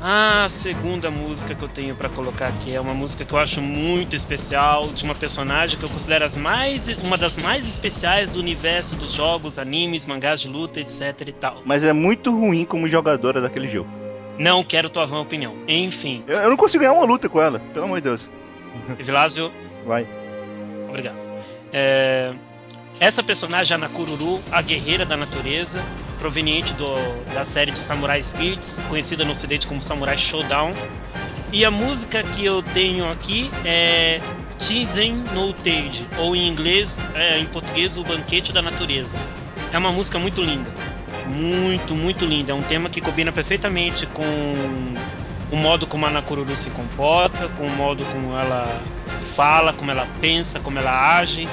[0.00, 3.38] Ah, a segunda música que eu tenho pra colocar aqui é uma música que eu
[3.38, 8.30] acho muito especial, de uma personagem que eu considero as mais, uma das mais especiais
[8.30, 11.60] do universo dos jogos, animes, mangás de luta, etc e tal.
[11.66, 13.90] Mas é muito ruim como jogadora daquele jogo.
[14.38, 15.54] Não quero tua vã opinião.
[15.68, 18.30] Enfim, Eu, eu não consigo ganhar uma luta com ela, pelo amor de Deus.
[18.98, 19.52] Vilásio,
[19.84, 20.06] Vai.
[20.88, 21.18] Obrigado.
[21.70, 22.32] É,
[22.98, 25.82] Essa personagem a Nakururu, a guerreira da natureza,
[26.18, 30.72] proveniente do- da série de Samurai Spirits, conhecida no ocidente como Samurai Showdown.
[31.52, 34.20] E a música que eu tenho aqui é
[34.58, 39.18] Tizen no Tage, ou em inglês, é, em português, O Banquete da Natureza.
[39.72, 40.70] É uma música muito linda.
[41.26, 42.52] Muito, muito linda.
[42.52, 44.22] É um tema que combina perfeitamente com
[45.50, 48.80] o modo como a Nakururu se comporta, com o modo como ela
[49.34, 51.48] fala, como ela pensa, como ela age.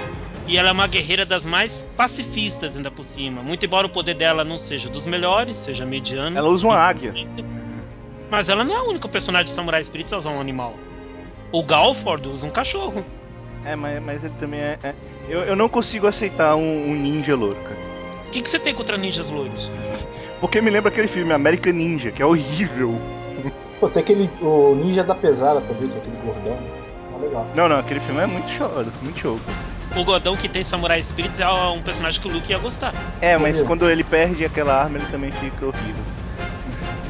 [0.47, 3.43] E ela é uma guerreira das mais pacifistas, ainda por cima.
[3.43, 6.37] Muito embora o poder dela não seja dos melhores, seja mediano.
[6.37, 7.13] Ela usa uma águia.
[8.29, 10.73] Mas ela não é a única personagem de Samurai Spirits a usar um animal.
[11.51, 13.05] O Galford usa um cachorro.
[13.65, 14.79] É, mas, mas ele também é.
[14.83, 14.95] é-
[15.27, 17.75] Eu, eu não consigo aceitar um, um ninja louro, cara.
[18.27, 19.69] O que, que você tem contra ninjas loiros?
[20.39, 22.95] Porque me lembra aquele filme American Ninja, que é horrível.
[23.79, 24.29] Pô, tem aquele.
[24.41, 26.57] O Ninja da Pesada também, que é aquele gordão.
[27.11, 27.47] Tá legal.
[27.55, 28.69] Não, não, aquele filme é muito show,
[29.01, 29.39] muito show.
[29.95, 32.93] O Godão que tem Samurai Spirits é um personagem que o Luke ia gostar.
[33.21, 36.03] É, mas quando ele perde aquela arma, ele também fica horrível.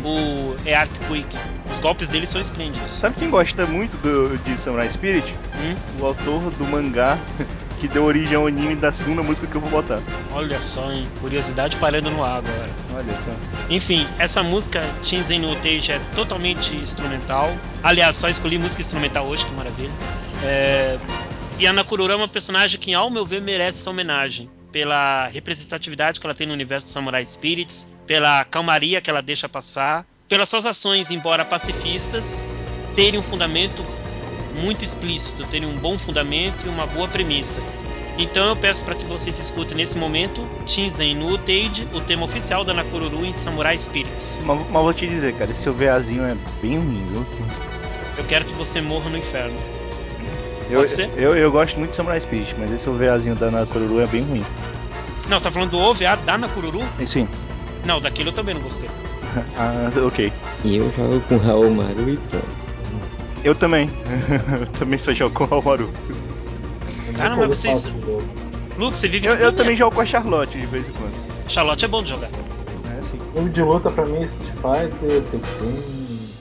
[0.03, 1.38] O é Earthquake.
[1.71, 2.93] Os golpes dele são esplêndidos.
[2.93, 5.34] Sabe quem gosta muito do, de Samurai Spirit?
[5.59, 5.75] Hum?
[5.99, 7.17] O autor do mangá
[7.80, 9.99] que deu origem ao anime da segunda música que eu vou botar.
[10.34, 11.07] Olha só, hein?
[11.21, 12.69] Curiosidade parando no ar agora.
[12.95, 13.32] Olha só.
[13.69, 17.55] Enfim, essa música Shinzen no Teiji é totalmente instrumental.
[17.84, 19.91] Aliás, só escolhi música instrumental hoje, que maravilha.
[20.43, 20.97] É,
[21.60, 24.47] E a Nakurura é uma personagem que, ao meu ver, merece essa homenagem.
[24.72, 29.49] Pela representatividade que ela tem no universo do Samurai Spirits, pela calmaria que ela deixa
[29.49, 32.43] passar, pelas suas ações, embora pacifistas,
[32.95, 33.84] terem um fundamento
[34.62, 37.60] muito explícito, terem um bom fundamento e uma boa premissa.
[38.20, 42.64] Então eu peço para que vocês escutem nesse momento Shinzen no Teiji, o tema oficial
[42.64, 44.39] da Nakururu em Samurai Spirits.
[44.43, 47.26] Mas, mas vou te dizer, cara, esse OVAzinho é bem ruim, viu?
[48.18, 49.76] Eu quero que você morra no inferno.
[50.70, 51.09] Eu, Pode ser?
[51.15, 54.43] eu, eu gosto muito de Samurai Spirit, mas esse OVAzinho da Nakoruru é bem ruim.
[55.30, 56.82] Não, você tá falando do OVA da Nakururu?
[57.05, 57.28] Sim.
[57.86, 58.89] Não, daquele eu também não gostei.
[59.57, 60.32] Ah, ok.
[60.63, 62.47] E eu jogo com Raul Maru e pronto.
[63.43, 63.89] Eu também.
[64.59, 65.89] eu também só jogo com o Almaru.
[67.15, 67.86] Cara, mas vocês-.
[68.78, 69.76] Luke, você vive Eu, eu também é?
[69.76, 71.13] jogo com a Charlotte de vez em quando.
[71.47, 72.30] Charlotte é bom de jogar.
[72.95, 73.20] É assim.
[73.36, 75.84] Jogo de luta pra mim é Street Fighter, Tekken.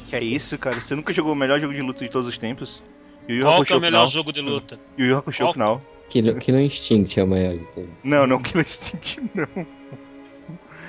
[0.09, 0.81] Que é isso, cara?
[0.81, 2.83] Você nunca jogou o melhor jogo de luta de todos os tempos?
[3.29, 4.09] Yu Yu Qual que é o melhor final.
[4.09, 4.79] jogo de luta?
[4.99, 5.53] Yu Yu Hakusho Qual?
[5.53, 5.83] final.
[6.09, 7.91] Killer, Killer Instinct é o maior de todos.
[8.05, 9.67] Não, não Killer Instinct, não.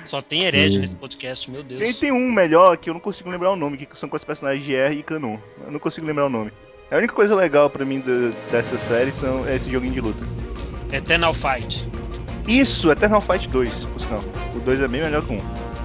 [0.04, 0.78] Só tem herege Sim.
[0.80, 1.80] nesse podcast, meu Deus.
[1.80, 4.24] Tem, tem um melhor que eu não consigo lembrar o nome, que são com os
[4.24, 5.38] personagens de R e Canon.
[5.66, 6.50] Eu não consigo lembrar o nome.
[6.90, 10.24] A única coisa legal pra mim do- dessa série são, é esse joguinho de luta.
[10.92, 11.84] Eternal Fight.
[12.46, 14.24] Isso, Eternal Fight 2, por sinal.
[14.54, 15.42] O 2 é bem melhor que o 1.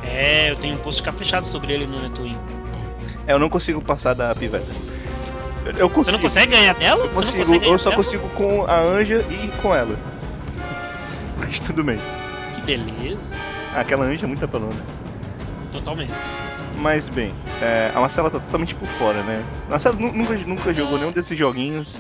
[0.08, 2.38] É, eu tenho um post caprichado sobre ele no Netwin.
[3.28, 4.68] É, eu não consigo passar da piveta.
[5.66, 6.12] Eu- Eu Você consigo.
[6.18, 7.06] não consegue ganhar dela?
[7.06, 8.04] Eu Você não consigo, eu só dela?
[8.04, 9.98] consigo com a Anja e com ela.
[11.40, 12.00] Mas tudo bem.
[12.56, 13.36] Que beleza.
[13.76, 14.76] Ah, aquela Anja é muito apelona.
[15.72, 16.12] Totalmente.
[16.80, 19.44] Mas bem, é, a Marcela tá totalmente por fora, né?
[19.68, 21.96] A Marcela nu- nunca, nunca jogou nenhum desses joguinhos.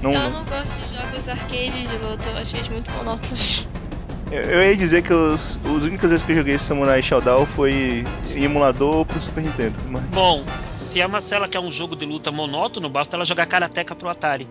[0.00, 0.30] Não, eu não.
[0.30, 3.66] não gosto de jogos arcade de luta, eu acho eles muito monótonos.
[4.32, 8.02] Eu, eu ia dizer que os, os únicas vezes que eu joguei Samurai Shodown foi
[8.30, 9.76] em emulador pro Super Nintendo.
[9.90, 10.02] Mas...
[10.04, 14.08] Bom, se a Marcela quer um jogo de luta monótono, basta ela jogar Karateka pro
[14.08, 14.48] Atari.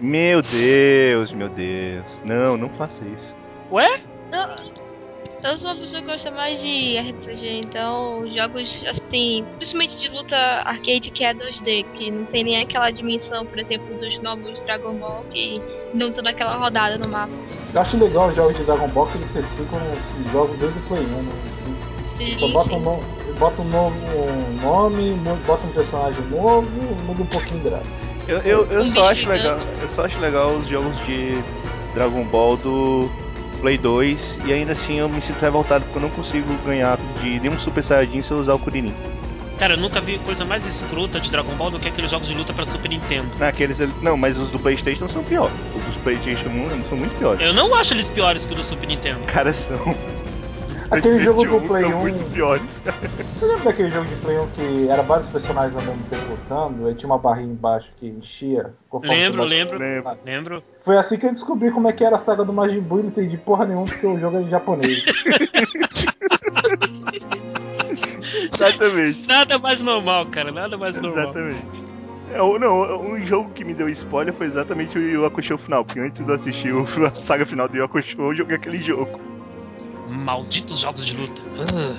[0.00, 2.22] Meu Deus, meu Deus.
[2.24, 3.36] Não, não faça isso.
[3.70, 4.00] Ué?
[4.30, 4.56] Não,
[5.44, 10.36] eu sou uma pessoa que gosta mais de RPG, então jogos assim, principalmente de luta
[10.36, 14.94] arcade que é 2D, que não tem nem aquela dimensão, por exemplo, dos novos Dragon
[14.94, 15.60] Ball que
[15.94, 17.32] não estão naquela rodada no mapa.
[17.74, 19.80] Eu acho legal os jogos de Dragon Ball que eles reciclam
[20.24, 21.06] os jogos desde o Play 1.
[21.06, 21.32] Né?
[22.16, 23.00] Sim, Só um, no...
[23.38, 23.96] bota um novo
[24.62, 26.68] nome, mu- bota um personagem novo,
[27.06, 27.90] muda um pouquinho de gráfico.
[28.26, 29.42] Eu, eu, eu Um só acho gigante.
[29.42, 29.58] legal.
[29.80, 31.42] Eu só acho legal os jogos de
[31.94, 33.08] Dragon Ball do
[33.60, 37.38] Play 2 e ainda assim eu me sinto revoltado porque eu não consigo ganhar de
[37.40, 38.94] nenhum Super Saiyajin se eu usar o Kuririn.
[39.58, 42.34] Cara, eu nunca vi coisa mais escrota de Dragon Ball do que aqueles jogos de
[42.34, 43.26] luta pra Super Nintendo.
[43.38, 45.50] Naqueles, não, mas os do Playstation são pior.
[45.74, 47.40] Os dos Playstation 1 são muito piores.
[47.44, 49.18] Eu não acho eles piores que o do Super Nintendo.
[49.26, 49.76] Cara, são.
[50.54, 52.00] Os do Aquele jogo do PlayStation 1 Play são 1.
[52.00, 52.82] muito piores.
[53.38, 56.86] Você lembra daquele jogo de Play 1 que era vários personagens ao mesmo tempo lutando?
[56.86, 58.72] Aí tinha uma barrinha embaixo que enchia?
[59.04, 60.18] Lembro, lembro, Lembro.
[60.24, 60.62] lembro.
[60.84, 63.02] Foi assim que eu descobri como é que era a saga do Majin Buu e
[63.02, 65.04] não entendi porra nenhuma porque o jogo é em japonês.
[68.60, 69.26] Exatamente.
[69.28, 71.22] Nada mais normal, cara, nada mais normal.
[71.24, 71.82] Exatamente.
[72.32, 75.84] É, o- não, um jogo que me deu spoiler foi exatamente o Yu Hakusho final,
[75.84, 76.84] porque antes de eu assistir o-
[77.16, 79.18] a saga final do Yu Hakusho, eu joguei aquele jogo.
[80.08, 81.40] Malditos jogos de luta.
[81.58, 81.96] Ah.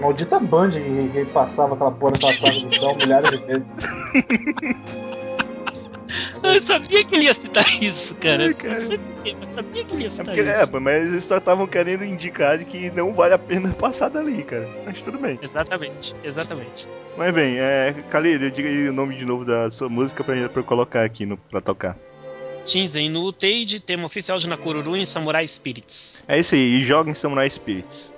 [0.00, 3.64] Maldita Band que que passava aquela porra daquela saga do céu milhares de vezes.
[6.42, 8.52] Eu sabia que ele ia citar isso, cara.
[8.54, 8.78] Cara.
[9.40, 10.50] Mas sabia que ele ia É, citar porque, isso.
[10.76, 14.68] é, mas eles só estavam querendo indicar que não vale a pena passar dali, cara.
[14.84, 15.38] Mas tudo bem.
[15.42, 16.88] Exatamente, exatamente.
[17.16, 20.60] Mas bem, é, Khalil, diga aí o nome de novo da sua música pra, pra
[20.60, 21.96] eu colocar aqui no, pra tocar.
[22.64, 26.22] Shinzen no Uteide, tema oficial de Nakururu em Samurai Spirits.
[26.28, 28.12] É isso aí, e joga em Samurai Spirits.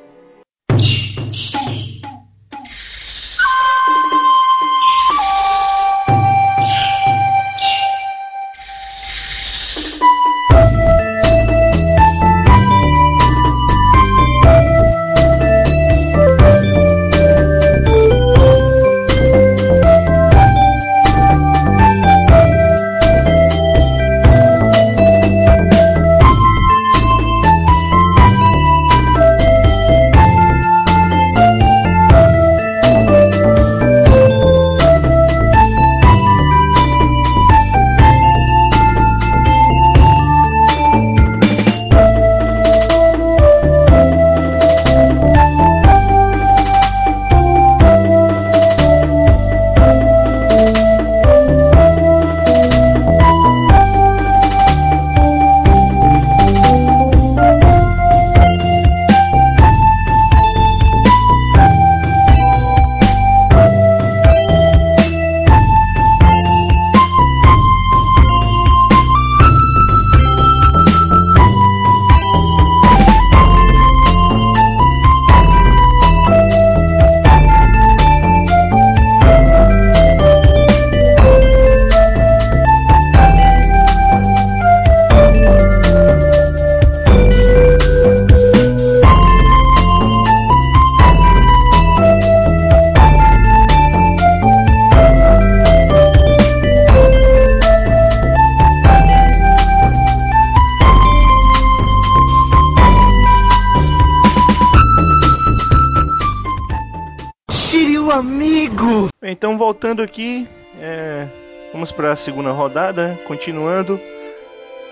[110.01, 110.49] Voltando aqui,
[110.81, 111.27] é,
[111.73, 114.01] vamos pra segunda rodada, continuando.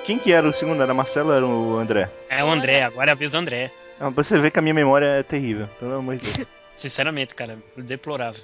[0.05, 0.83] Quem que era o segundo?
[0.83, 2.11] Era Marcelo ou era o André?
[2.29, 3.71] É o André, agora é a vez do André.
[3.99, 6.47] Ah, você vê que a minha memória é terrível, pelo amor de Deus.
[6.77, 8.43] Sinceramente, cara, deplorável.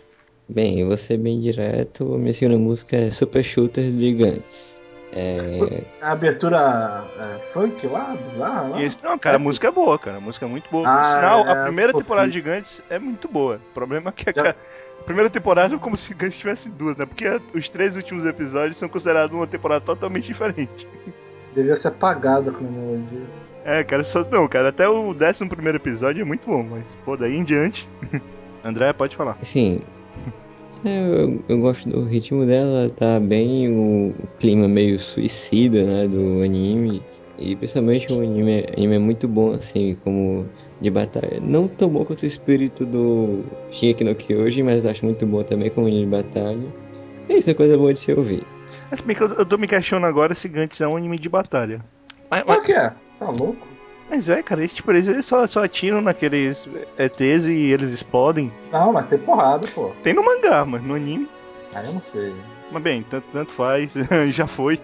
[0.48, 2.14] Bem, eu vou ser bem direto.
[2.14, 4.82] A minha segunda música é Super Shooter Gigantes.
[5.12, 8.80] É, A abertura é, funk lá, bizarra lá.
[8.80, 10.16] E esse- não, cara, a música é boa, cara.
[10.16, 10.84] A música é muito boa.
[10.84, 12.04] Por Ah, sinal, a é, primeira possível.
[12.08, 13.56] temporada de Gigantes é muito boa.
[13.70, 14.54] O problema é que a, Já- a
[15.04, 17.06] primeira temporada é como se Gigantes tivesse duas, né?
[17.06, 20.88] Porque os três últimos episódios são considerados uma temporada totalmente diferente.
[21.54, 23.26] Devia ser apagada com a melodia.
[23.64, 24.24] É, cara, só.
[24.30, 27.88] Não, cara, até o décimo primeiro episódio é muito bom, mas, pô, daí em diante.
[28.62, 29.38] André, pode falar.
[30.84, 36.08] É, eu, eu gosto do ritmo dela, tá bem o, o clima meio suicida, né,
[36.08, 37.02] do anime.
[37.38, 40.48] E principalmente o anime, anime é muito bom, assim, como
[40.80, 41.40] de batalha.
[41.42, 45.70] Não tão bom quanto o espírito do Shingeki no Kyojin, mas acho muito bom também
[45.70, 46.74] como anime de batalha.
[47.28, 48.46] E isso é coisa boa de se ouvir.
[48.90, 51.28] Mas bem que eu, eu tô me questionando agora se Gantz é um anime de
[51.28, 51.84] batalha.
[52.30, 52.92] Mas, mas, que é?
[53.18, 53.66] Tá louco?
[54.10, 56.68] mas é, cara, eles, tipo, eles, eles só, só atiram naqueles
[56.98, 58.52] ETs e eles explodem.
[58.70, 59.92] Não, mas tem porrada, pô.
[60.02, 61.28] Tem no mangá, mas no anime.
[61.72, 62.34] Ah, eu não sei.
[62.70, 63.94] Mas bem, tanto, tanto faz,
[64.30, 64.78] já foi.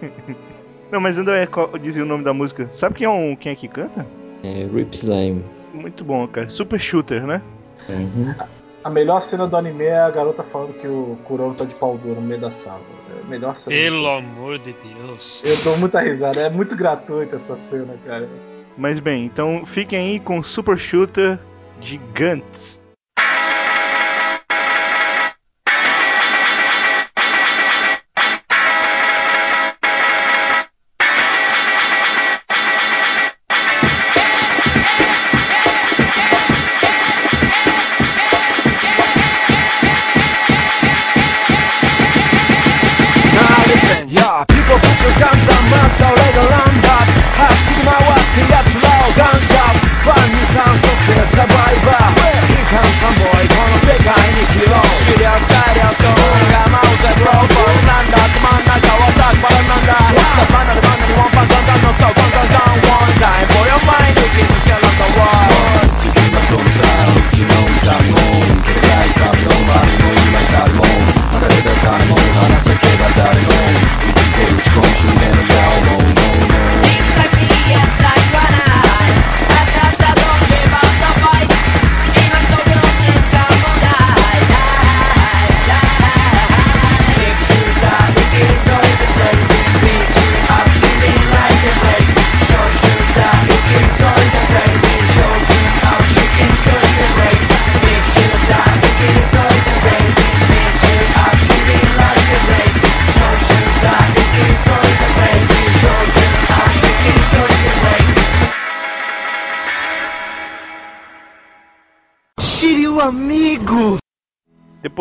[0.91, 1.47] Não, mas André,
[1.81, 2.67] dizia o nome da música.
[2.69, 4.05] Sabe quem é, um, quem é que canta?
[4.43, 5.43] É Rip Slime.
[5.73, 6.49] Muito bom, cara.
[6.49, 7.41] Super Shooter, né?
[7.89, 8.33] Uhum.
[8.83, 11.97] A melhor cena do anime é a garota falando que o Kuroro tá de pau
[11.97, 12.81] duro no meio da sala.
[13.15, 13.75] É a melhor cena.
[13.75, 15.41] Pelo amor de Deus.
[15.45, 18.27] Eu dou muita risada, é muito gratuita essa cena, cara.
[18.77, 21.39] Mas bem, então fiquem aí com Super Shooter
[21.79, 22.81] de Gantz.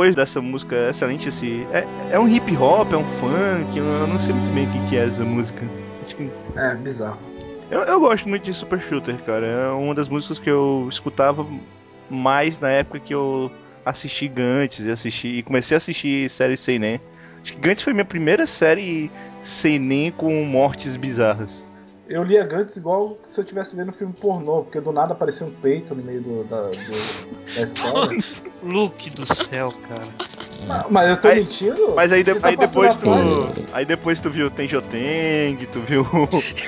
[0.01, 1.67] Depois dessa música excelente, esse.
[1.73, 4.87] É, é um hip hop, é um funk, eu não sei muito bem o que,
[4.89, 5.69] que é essa música.
[6.07, 7.19] Que- É, bizarro.
[7.71, 9.47] Eu, eu gosto muito de Super Shooter, cara.
[9.47, 11.47] É uma das músicas que eu escutava
[12.09, 13.53] mais na época que eu
[13.85, 16.99] assisti Gantz e assisti e comecei a assistir série Seinen.
[17.43, 19.11] Acho que Gantz foi minha primeira série
[19.43, 21.69] Seinen com mortes bizarras.
[22.11, 25.47] Eu lia Gantz igual se eu estivesse vendo um filme pornô, porque do nada aparecia
[25.47, 28.19] um peito no meio do, da, do- da história.
[28.65, 30.09] Luke do céu, cara.
[30.67, 31.93] mas, mas eu tô Aí- mentindo?
[31.95, 33.07] Mas aí, de- tá aí depois tu.
[33.07, 33.67] página?
[33.73, 36.05] Aí depois tu viu Tenjoteng, tu viu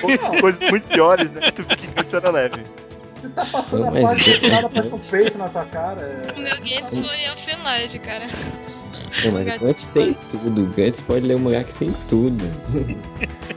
[0.01, 1.51] outras coisas muito piores, né?
[1.51, 2.63] Tu viu que Gantz era leve.
[3.21, 6.01] Você tá passando a mas página e do nada aparece um peito na tua cara.
[6.35, 6.41] O É...
[6.41, 8.27] meu game foi Elfenlight, cara.
[9.23, 10.65] Não, mas Gantz tem tudo.
[10.75, 12.43] Gantz pode ler um mangá que tem tudo.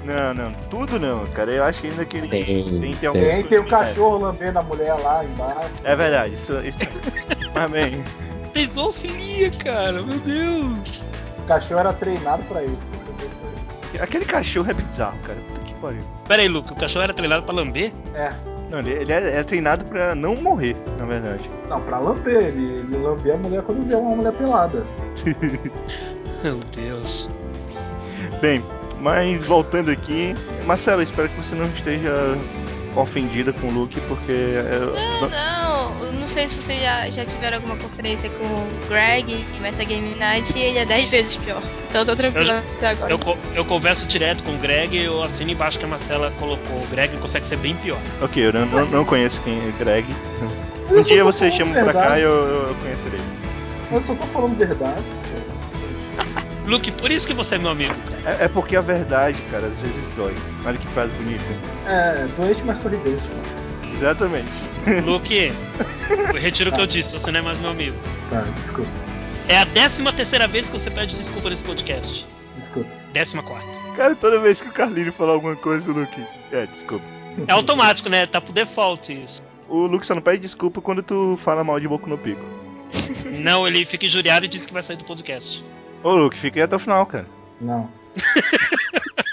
[0.05, 1.51] Não, não, tudo não, cara.
[1.51, 3.13] Eu acho ainda que ele Tem, tem, tem, tem.
[3.13, 5.71] Tem, tem o cachorro lambendo a mulher lá embaixo.
[5.83, 6.79] É verdade, isso, isso...
[7.71, 8.05] Bem,
[8.53, 10.03] Tem zoofilia, cara.
[10.03, 11.03] Meu Deus.
[11.39, 12.87] O cachorro era treinado pra isso.
[14.01, 15.39] aquele cachorro é bizarro, cara.
[15.49, 16.03] Puta que pariu.
[16.29, 16.73] Pera aí, Luke.
[16.73, 17.93] O cachorro era treinado pra lamber?
[18.15, 18.33] É.
[18.77, 21.51] Não, ele, ele é, é treinado pra não morrer, na verdade.
[21.69, 22.45] Não, pra lamber.
[22.45, 24.85] Ele, ele lambia a mulher quando vê uma mulher pelada.
[26.45, 27.29] Meu Deus.
[28.43, 28.63] Bem,
[29.01, 30.35] mas voltando aqui,
[30.67, 32.13] Marcelo, espero que você não esteja
[32.95, 35.76] ofendida com o Luke, porque eu- Não, não, não
[36.37, 40.61] sei se vocês já, já tiveram alguma conferência com o Greg, Meta Game Night, e
[40.61, 41.63] ele é 10 vezes pior.
[41.89, 43.11] Então eu tô tranquila até agora.
[43.13, 46.77] Eu, eu converso direto com o Greg e eu assino embaixo que a Marcela colocou.
[46.77, 47.99] O Greg consegue ser bem pior.
[48.21, 50.07] ok, eu não, não- não conheço quem é Greg.
[50.91, 52.31] Eu Um dia você chama pra cá e eu,
[52.69, 53.21] eu conhecerei.
[53.91, 55.03] Eu só tô falando verdade.
[56.67, 58.39] Luke, por isso que você é meu amigo, cara.
[58.41, 60.35] É, é porque a verdade, cara, às vezes dói.
[60.65, 61.45] Olha que frase bonita.
[61.87, 63.23] É, doente, mas sorridente.
[63.95, 64.51] Exatamente.
[65.05, 65.53] Luke,
[66.35, 67.97] eu retiro o que eu disse, você não é mais meu amigo.
[68.31, 68.91] Tá, desculpa.
[69.49, 72.27] É a décima terceira vez que você pede desculpa nesse podcast.
[72.57, 72.91] Desculpa.
[73.13, 73.67] Décima quarta.
[73.97, 76.25] Cara, toda vez que o Carlinho fala alguma coisa, o Luke.
[76.53, 77.05] É, desculpa.
[77.47, 78.27] É automático, né?
[78.27, 79.43] Tá por default isso.
[79.69, 82.45] O Luke só não pede desculpa quando tu fala mal de Boku no Pico.
[83.43, 85.65] Não, ele fica injuriado e diz que vai sair do podcast.
[86.03, 87.27] Ô, Luke, fica aí até o final, cara.
[87.61, 87.91] Não.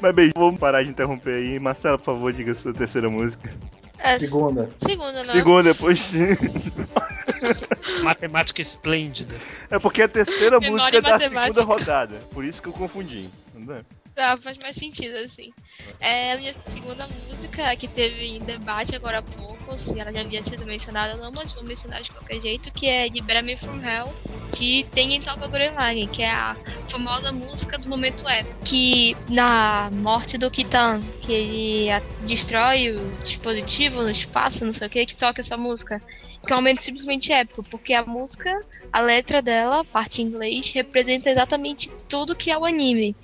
[0.00, 1.58] Mas bem, vamos parar de interromper aí.
[1.58, 3.52] Marcelo, por favor, diga a sua terceira música.
[3.98, 4.70] É, Segunda.
[4.80, 5.24] segunda, não.
[5.24, 6.12] Segunda, depois.
[8.02, 9.34] matemática esplêndida.
[9.70, 11.40] É porque é a terceira Memória música e da matemática.
[11.54, 12.14] segunda rodada.
[12.32, 13.28] Por isso que eu confundi.
[13.54, 13.84] entendeu?
[14.18, 15.52] Tá, faz mais sentido, assim.
[16.00, 20.42] É a minha segunda música que teve debate agora há pouco, se ela já havia
[20.42, 23.80] sido mencionada ou não, mas vou mencionar de qualquer jeito, que é Libera Me From
[23.80, 24.12] Hell,
[24.56, 26.56] que tem em Gurren Lagann, que é a
[26.90, 34.02] famosa música do momento épico, que na morte do Kitan, que ele destrói o dispositivo
[34.02, 36.02] no espaço, não sei o que, que toca essa música.
[36.44, 38.50] Que é um momento simplesmente épico, porque a música,
[38.92, 43.14] a letra dela, parte em inglês, representa exatamente tudo que é o anime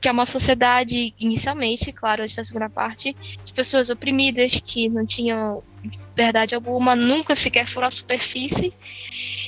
[0.00, 5.62] que é uma sociedade, inicialmente, claro, esta segunda parte, de pessoas oprimidas que não tinham
[6.14, 8.72] verdade alguma, nunca sequer foram à superfície.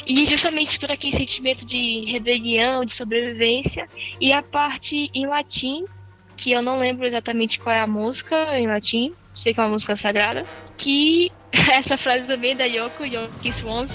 [0.07, 3.89] E justamente todo aquele sentimento de rebelião, de sobrevivência.
[4.21, 5.85] E a parte em latim,
[6.37, 9.71] que eu não lembro exatamente qual é a música em latim, sei que é uma
[9.71, 10.45] música sagrada,
[10.77, 13.91] que essa frase também é da Yoko, Yoko Swans,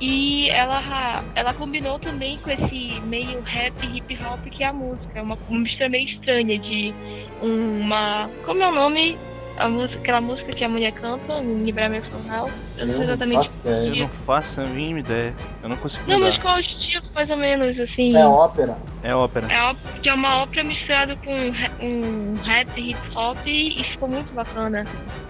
[0.00, 5.18] e ela, ela combinou também com esse meio rap hip hop que é a música.
[5.18, 6.94] É uma, uma mistura meio estranha de
[7.40, 8.28] uma.
[8.44, 9.18] Como é o nome?
[9.58, 12.50] A música, aquela música que a mulher canta, em Libra From Hell.
[12.76, 13.48] Eu não sei exatamente.
[13.48, 13.88] faço ideia.
[13.88, 15.34] Eu não faço a mínima ideia.
[15.62, 16.42] Eu não consigo Não, mas lembrar.
[16.42, 18.14] qual é o estilo, mais ou menos, assim?
[18.14, 18.76] É ópera.
[19.02, 19.50] É ópera.
[19.50, 24.08] É ópera, que é uma ópera misturada com um um rap hip hop e ficou
[24.08, 24.84] muito bacana.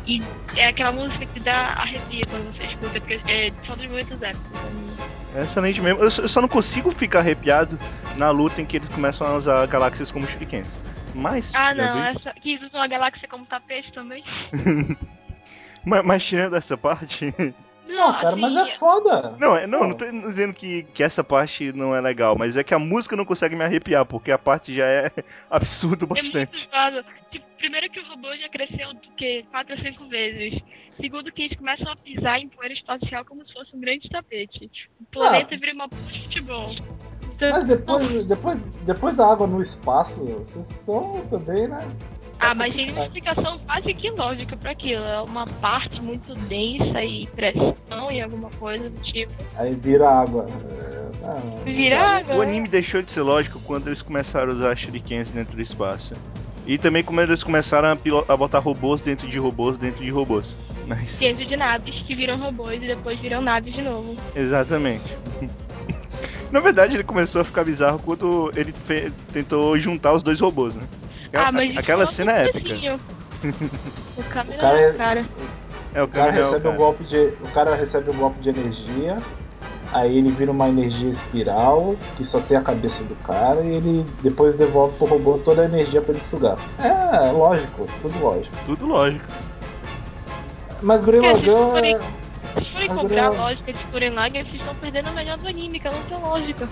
[0.06, 0.22] E
[0.56, 4.58] é aquela música que dá arrepio quando você escuta, porque é só dos momentos épicos.
[5.34, 6.00] É excelente mesmo.
[6.02, 7.78] Eu só, eu só não consigo ficar arrepiado
[8.16, 10.80] na luta em que eles começam a usar galáxias como shurikens.
[11.14, 12.18] Mas, Ah, não, isso.
[12.20, 14.22] essa, que usam a galáxia como tapete também.
[15.88, 17.32] Mas, mas tirando essa parte.
[17.96, 19.34] Não, cara, assim, mas é foda.
[19.38, 19.86] Não, é- não, Pô.
[19.88, 23.16] não tô dizendo que, que essa parte não é legal, mas é que a música
[23.16, 25.10] não consegue me arrepiar, porque a parte já é
[25.50, 26.68] absurdo É muito bastante.
[26.68, 27.04] pesado.
[27.30, 30.60] Tipo, primeiro que o robô já cresceu do que 4 a 5 vezes.
[31.00, 34.70] Segundo que eles começam a pisar em poeira espacial como se fosse um grande tapete.
[35.00, 35.58] O planeta Ah.
[35.58, 36.70] vira uma pista de futebol.
[37.34, 41.86] Então, Mas depois, depois, depois da água no espaço, vocês estão também, né?
[42.38, 45.04] Ah, mas tem uma explicação quase que lógica pra aquilo.
[45.04, 49.32] É uma parte muito densa e pressão e alguma coisa do tipo.
[49.56, 50.46] Aí vira água.
[51.22, 52.36] Não, Vira água.
[52.36, 56.14] O anime deixou de ser lógico quando eles começaram a usar shurikens dentro do espaço.
[56.66, 60.10] E também quando eles começaram a, pilo- a botar robôs dentro de robôs dentro de
[60.10, 60.56] robôs.
[60.86, 61.08] Mas.
[61.10, 64.16] Ciência de naves que viram robôs e depois viram naves de novo.
[64.34, 65.16] Exatamente.
[66.50, 70.76] Na verdade, ele começou a ficar bizarro quando ele fe- tentou juntar os dois robôs,
[70.76, 70.82] né?
[71.36, 72.74] Aquela, ah, mas aquela foi cena é épica.
[74.16, 75.24] O cara, O cara é- cara.
[75.94, 76.74] É, o O cara Gabriel, recebe cara.
[76.74, 77.16] um golpe de.
[77.18, 79.16] O cara recebe um golpe de energia.
[79.92, 84.04] Aí ele vira uma energia espiral, que só tem a cabeça do cara, e ele
[84.20, 86.56] depois devolve pro robô toda a energia pra ele sugar.
[86.82, 88.54] É, lógico, tudo lógico.
[88.66, 89.24] Tudo lógico.
[90.82, 92.00] Mas Gurren É, se Lagann forem- é...
[92.72, 95.88] Forem comprar a lógica de Gurren Lagann, vocês estão perdendo o melhor do anime, que
[95.88, 96.68] não tem lógica.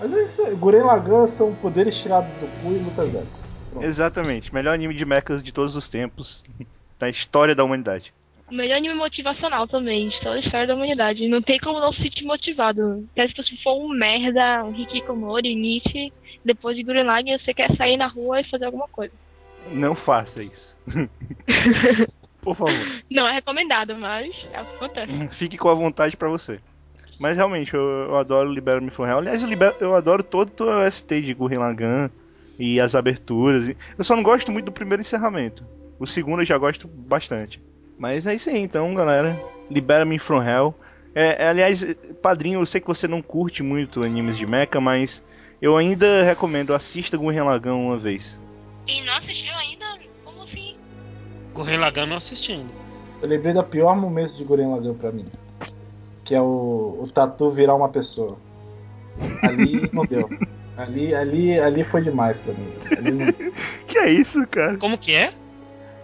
[0.00, 0.54] Mas é isso aí.
[0.54, 3.45] Gurren Lagann são poderes tirados do cu e lutas épicas.
[3.76, 3.86] Pronto.
[3.86, 4.54] Exatamente.
[4.54, 6.42] Melhor anime de mechas de todos os tempos.
[6.98, 8.10] Da história da humanidade.
[8.50, 11.28] O melhor anime motivacional também, de toda a história da humanidade.
[11.28, 13.06] Não tem como não se sentir motivado.
[13.12, 16.10] Até se você for um merda, um Hikikomori, Nietzsche,
[16.42, 19.12] depois de Gurren Lagann, você quer sair na rua e fazer alguma coisa.
[19.70, 20.74] Não faça isso.
[22.40, 22.72] Por favor.
[23.10, 25.28] Não é recomendado, mas é o que acontece.
[25.36, 26.58] Fique com a vontade pra você.
[27.18, 29.18] Mas realmente, eu, eu adoro Libera Me From Hell.
[29.18, 32.08] Aliás, eu, libero- eu adoro todo o ST de Gurren Lagann
[32.58, 33.74] e as aberturas.
[33.96, 35.64] Eu só não gosto muito do primeiro encerramento.
[35.98, 37.62] O segundo eu já gosto bastante.
[37.98, 39.40] Mas é isso aí, então, galera.
[39.70, 40.74] Libera Me From Hell.
[41.14, 41.84] É, é, aliás,
[42.20, 45.24] padrinho, eu sei que você não curte muito animes de mecha, mas
[45.62, 48.38] eu ainda recomendo, assista Gurren Lagann uma vez.
[48.86, 49.98] E não assistiu ainda?
[50.22, 50.76] Como assim?
[51.54, 52.68] Gurren Lagann não assistindo.
[53.22, 55.24] Eu lembrei da pior momento de Gurren Lagann pra mim.
[56.22, 58.36] Que é o, o Tatu virar uma pessoa.
[59.42, 60.28] Ali não deu.
[60.76, 62.68] Ali, ali, ali foi demais pra mim.
[63.14, 63.52] Não-
[63.86, 64.76] Que é isso, cara?
[64.76, 65.30] Como que é?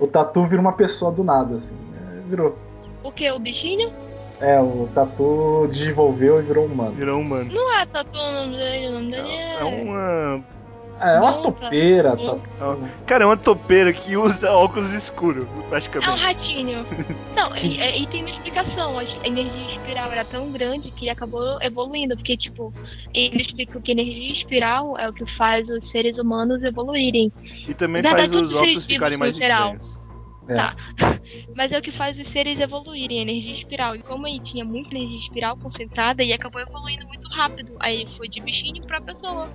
[0.01, 1.75] o Tatu vira uma pessoa do nada, assim.
[1.95, 2.59] É, virou.
[3.05, 3.31] O que?
[3.31, 3.93] O bichinho?
[4.41, 6.93] É, o Tatu desenvolveu e virou humano.
[6.93, 7.53] Virou humano.
[7.53, 9.61] Não é Tatu o nome dele, o nome dele é.
[9.61, 10.45] É uma.
[11.03, 12.11] É, é uma Não, topeira.
[12.17, 12.41] Tatu.
[12.59, 12.89] Tatu.
[13.07, 16.21] Cara, é uma topeira que usa óculos escuros, É um praticamente.
[16.23, 16.83] ratinho.
[17.35, 18.99] Não, e, é, e tem uma explicação.
[18.99, 22.17] A energia espiral era tão grande que acabou evoluindo.
[22.17, 22.73] Porque, tipo,
[23.13, 27.33] ele explica que energia espiral é o que faz os seres humanos evoluírem.
[27.69, 29.75] E também Na faz verdade, os óculos ficarem mais geral.
[29.75, 30.01] estranhos.
[30.49, 30.57] É.
[30.57, 30.77] Tá.
[31.57, 33.95] Mas é o que faz os seres evoluírem, a energia espiral.
[33.95, 37.75] E como ele tinha muita energia espiral concentrada, ele acabou evoluindo muito rápido.
[37.81, 39.49] Aí ele foi de bichinho pra pessoa.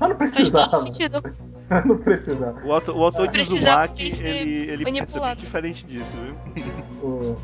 [0.00, 0.82] Mas não precisava.
[0.82, 1.22] sentido.
[1.86, 2.60] não precisava.
[2.64, 5.40] O autor, o autor de Uzumaki, ele, ele pensa bem manipulado.
[5.40, 6.64] diferente disso, viu?
[7.02, 7.36] O,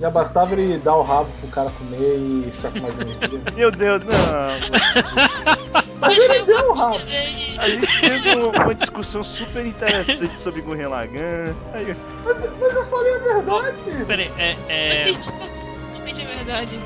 [0.00, 3.42] Já bastava ele dar o rabo pro cara comer e ficar com mais energia.
[3.56, 4.10] Meu Deus, não.
[6.00, 6.94] Mas ele deu o rabo.
[7.58, 11.54] A gente teve uma, uma discussão super interessante sobre Gurren Lagann.
[11.74, 11.94] Aí,
[12.24, 13.76] Mas, mas eu falei a verdade.
[14.06, 16.80] Peraí, é, é, Mas totalmente é verdade.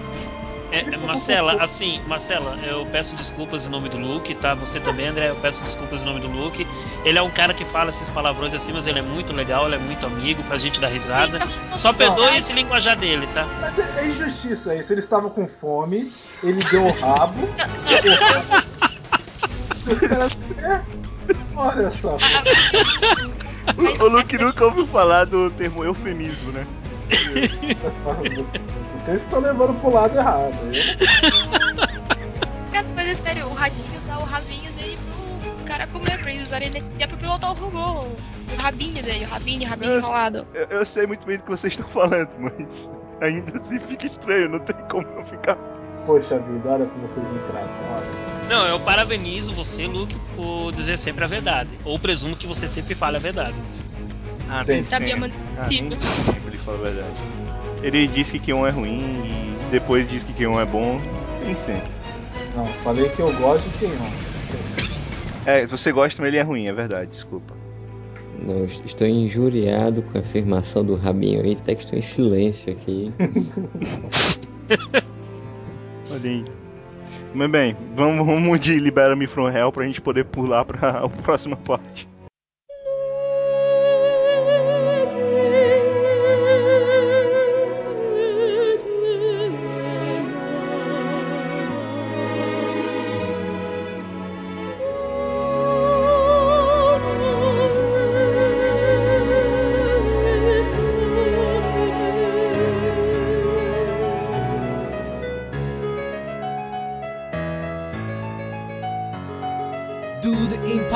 [0.74, 4.54] É, é, Marcela, assim, Marcela, eu peço desculpas em nome do Luke, tá?
[4.54, 6.66] Você também, André, eu peço desculpas em nome do Luke.
[7.04, 9.76] Ele é um cara que fala esses palavrões assim, mas ele é muito legal, ele
[9.76, 11.38] é muito amigo, faz gente dar risada.
[11.76, 13.46] Só perdoe esse linguajar dele, tá?
[13.60, 14.92] Mas é, é injustiça isso.
[14.92, 16.12] Eles estavam com fome,
[16.42, 17.48] ele deu o rabo.
[20.58, 20.80] É,
[21.56, 22.16] Olha só.
[23.76, 26.66] o, o Luke nunca ouviu falar do termo eufemismo, né?
[29.04, 30.54] Vocês estão levando pro lado errado.
[30.72, 31.94] Eu-
[32.72, 36.46] Cara, mas é sério, o radinho dá o rabinho dele pro cara comer, pra eles
[36.46, 38.06] usarem energia pra pilotar o robô.
[38.52, 40.46] O rabinho dele, o rabinho, o rabinho Eu- enrolado.
[40.54, 42.90] Eu, eu sei muito bem do que vocês estão falando, mas
[43.22, 45.56] ainda assim fica estranho, não tem como não ficar.
[46.06, 47.68] Poxa vida, olha como vocês me tratam.
[47.94, 48.48] Olha.
[48.48, 51.70] Não, eu parabenizo você, Luke, por dizer sempre a verdade.
[51.84, 53.54] Ou presumo que você sempre fala a verdade.
[54.50, 55.20] Ah, nem Sabia sempre.
[55.20, 55.88] manter Ah, nem
[56.20, 57.22] sempre ele fala a verdade.
[57.84, 60.98] Ele disse que K1 é ruim e depois diz que K1 é bom.
[61.44, 61.90] Nem sempre.
[62.56, 64.10] Não, falei que eu gosto de quem não.
[65.44, 67.54] É, você gosta, mas ele é ruim, é verdade, desculpa.
[68.42, 73.12] Não, estou injuriado com a afirmação do rabinho aí, até que estou em silêncio aqui.
[76.10, 76.42] Olha aí.
[77.34, 81.08] Mas bem, vamos, vamos de Libera Me From Hell pra gente poder pular pra a
[81.08, 82.08] próxima parte.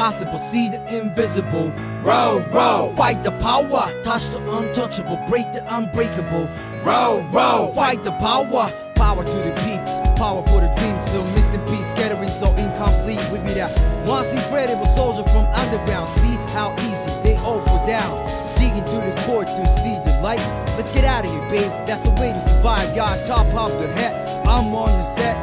[0.09, 1.71] Impossible, see the invisible.
[2.03, 6.49] Row, row, fight the power, touch the untouchable, break the unbreakable.
[6.83, 11.05] Row, row, fight the power, power to the peeps, power for the dreams.
[11.11, 13.21] Still missing piece, scattering so incomplete.
[13.31, 13.69] We be that
[14.09, 16.09] once incredible soldier from underground.
[16.25, 18.17] See how easy they all fall down.
[18.57, 20.41] Digging through the core to see the light.
[20.81, 21.71] Let's get out of here, babe.
[21.87, 22.97] That's the way to survive.
[22.97, 24.47] Y'all top of the hat.
[24.49, 25.38] I'm on the set.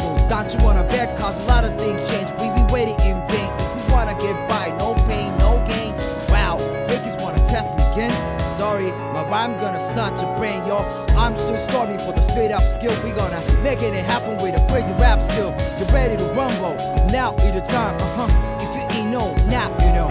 [0.00, 0.28] Impossible.
[0.28, 1.16] Don't you wanna bet?
[1.18, 2.30] Cause a lot of things change.
[2.40, 3.50] We be waiting in vain.
[3.58, 5.94] If we wanna get by, no pain, no gain.
[6.30, 8.10] Wow, fakers wanna test me again.
[8.56, 10.78] Sorry, my rhyme's gonna snatch your brain, yo.
[11.16, 12.94] I'm still starving for the straight up skill.
[13.04, 15.54] We gonna make it happen with a crazy rap skill.
[15.78, 16.76] You ready to rumble?
[17.10, 18.56] Now is the time, uh huh.
[18.60, 20.08] If you ain't know, now you know.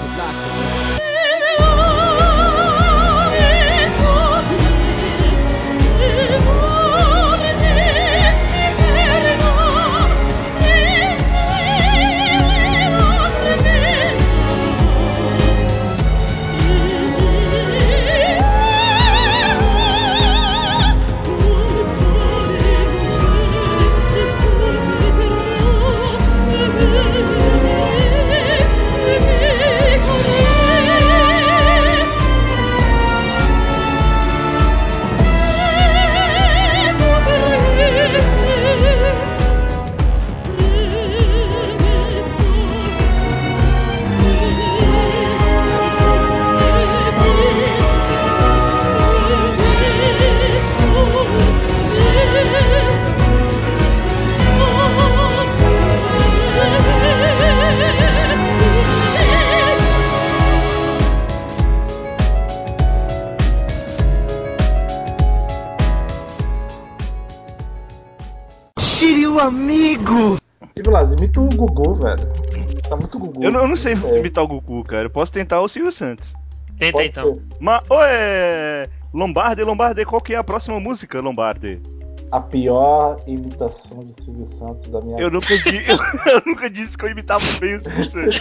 [0.00, 0.99] Good luck.
[70.80, 72.26] E imita o Gugu, velho.
[72.88, 73.44] Tá muito Gugu.
[73.44, 75.04] Eu não, eu não sei É, imitar o Goku, cara.
[75.04, 76.34] Eu posso tentar o Silvio Santos.
[76.78, 77.34] Tenta pode então.
[77.34, 77.42] ser.
[77.60, 78.90] Mas, oi!
[79.12, 81.80] Lombardi, Lombardi, qual que é a próxima música, Lombardi?
[82.32, 85.82] A pior imitação de Silvio Santos da minha Eu nunca, di-
[86.30, 88.38] eu, nunca disse que eu imitava bem o Silvio Santos.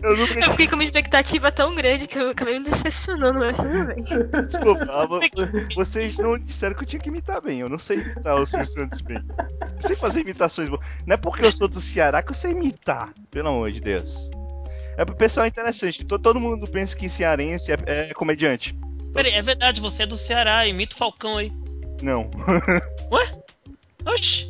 [0.00, 0.68] Eu nunca Eu fiquei disse.
[0.68, 4.46] com uma expectativa tão grande que eu acabei me decepcionando, mas tudo bem.
[4.46, 5.20] Desculpa, ah, vo-
[5.74, 7.58] vocês não disseram que eu tinha que imitar bem.
[7.60, 9.18] Eu não sei imitar o Silvio Santos bem.
[9.18, 10.84] Eu sei fazer imitações boas.
[11.04, 14.30] Não é porque eu sou do Ceará que eu sei imitar, pelo amor de Deus.
[14.96, 16.04] É pro pessoal interessante.
[16.04, 18.78] to- Todo mundo pensa que cearense é, é comediante.
[19.12, 21.52] Peraí, é verdade, você é do Ceará, imita o Falcão aí.
[22.02, 22.30] Não.
[24.06, 24.48] Oxi!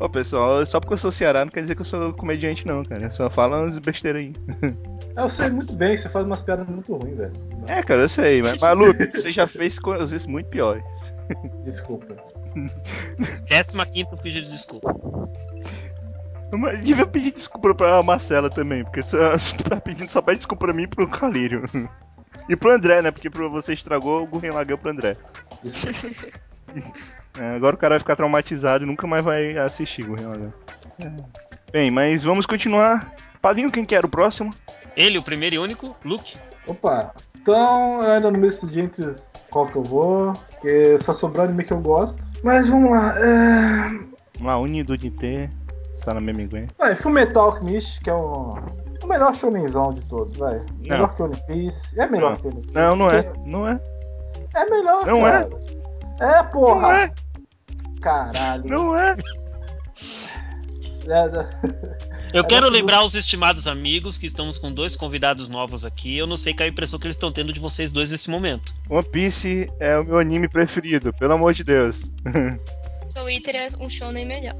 [0.00, 2.82] Ô pessoal, só porque eu sou Ceará não quer dizer que eu sou comediante, não,
[2.82, 3.04] cara.
[3.04, 4.32] Eu só falo umas besteiras aí.
[5.16, 7.32] Eu sei muito bem, você faz umas piadas muito ruins, velho.
[7.66, 11.12] É, cara, eu sei, mas, mas Luke, você já fez coisas muito piores.
[11.64, 12.16] Desculpa.
[12.54, 13.76] 15
[14.22, 14.96] pedido de desculpa.
[16.52, 19.16] Mas devia pedir desculpa pra Marcela também, porque tu,
[19.58, 21.62] tu tá pedindo só pede desculpa pra mim e pro Calírio.
[22.48, 23.10] E pro André, né?
[23.10, 25.16] Porque você estragou o Gurren Lagann pro André.
[27.38, 30.52] É, agora o cara vai ficar traumatizado e nunca mais vai assistir Gurren Lagann.
[30.98, 31.10] É.
[31.72, 33.14] Bem, mas vamos continuar.
[33.40, 34.52] Padrinho, quem que era o próximo?
[34.96, 36.36] Ele, o primeiro e único, Luke.
[36.66, 39.04] Opa, então eu ainda não me decidi entre
[39.48, 42.22] qual que eu vou, porque só sobrou anime que eu gosto.
[42.42, 43.88] Mas vamos lá, é...
[44.34, 45.48] Vamos lá, Unido de T,
[45.94, 46.66] Saname Miguel.
[46.78, 48.58] Vai, Fullmetal Alchemist, que é o,
[49.02, 50.60] o melhor shonenzão de todos, vai.
[50.86, 52.36] Melhor que One Piece, é melhor Não.
[52.36, 52.74] que One Piece.
[52.74, 53.32] Não, não é.
[53.46, 53.80] Não é.
[54.54, 55.48] É melhor, Não cara.
[55.48, 55.79] É,
[56.44, 56.80] porra.
[56.80, 57.10] Não é.
[58.00, 58.64] Caralho.
[58.66, 59.16] Não é.
[61.06, 62.10] É, é.
[62.32, 66.16] Eu É quero lembrar aos estimados amigos que estamos com dois convidados novos aqui.
[66.16, 68.30] Eu não sei qual é a impressão que eles estão tendo de vocês dois nesse
[68.30, 68.72] momento.
[68.88, 72.12] One Piece é o meu anime preferido, pelo amor de Deus.
[73.28, 74.56] Eater é um shonen melhor.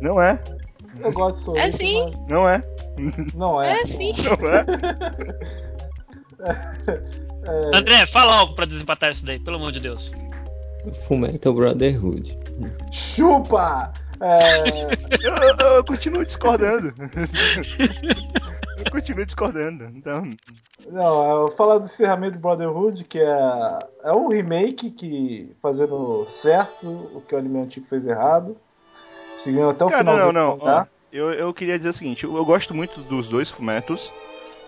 [0.00, 0.42] Não é.
[1.00, 2.04] Eu gosto de Soul É sim.
[2.04, 2.62] mas Não é.
[3.34, 3.80] Não é.
[3.80, 4.12] É sim.
[4.22, 4.64] Não é.
[7.46, 10.12] É, André, fala algo pra desempatar isso daí, pelo amor de Deus.
[11.06, 12.38] Fullmetal Brotherhood.
[12.92, 13.92] Chupa!
[14.20, 14.38] É,
[15.22, 16.88] Eu, eu- eu continuo discordando.
[18.78, 19.84] eu continuo discordando.
[19.84, 20.30] Então,
[20.90, 26.86] não, eu falar do encerramento de Brotherhood, que é, é um remake que fazendo certo
[27.14, 28.56] o que o anime antigo fez errado.
[29.44, 30.58] Seguindo até o cara, final não, do não.
[30.60, 34.12] ó, eu, eu queria dizer o seguinte: eu, eu gosto muito dos dois Fumetos.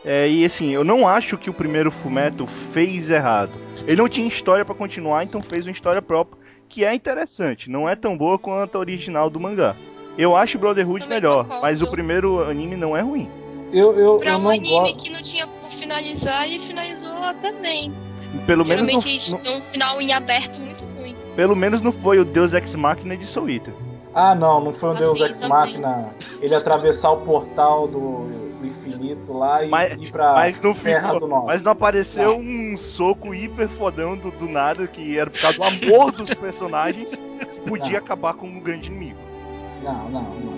[0.05, 3.53] É, e assim, eu não acho que o primeiro Fumeto fez errado.
[3.87, 7.69] Ele não tinha história pra continuar, então fez uma história própria, que é interessante.
[7.71, 9.77] Não é tão boa quanto a original do mangá.
[10.17, 11.63] Eu acho Brotherhood Também melhor, concordo.
[11.63, 13.29] mas o primeiro anime não é ruim.
[13.73, 15.03] Eu, eu, Pra eu um não anime gosto.
[15.03, 17.93] que não tinha como finalizar, ele finalizou até bem.
[18.47, 18.95] Pelo menos, não,
[19.43, 21.15] não- um final em aberto muito ruim.
[21.37, 23.75] pelo menos não foi o Deus Ex Machina de Soul Eater.
[24.15, 25.49] Ah, não, não foi um Ah, Deus Ex também.
[25.49, 26.09] Machina.
[26.41, 31.07] Ele atravessar o portal do, do infinito lá e Mas- ir pra Mas não, Terra
[31.13, 31.47] ficou, do Norte.
[31.47, 35.65] mas não apareceu um soco hiper fodão do, do nada, que era por causa do
[35.65, 37.99] amor dos personagens, que podia Não.
[37.99, 39.19] acabar com um grande inimigo.
[39.83, 40.53] Não, não, não,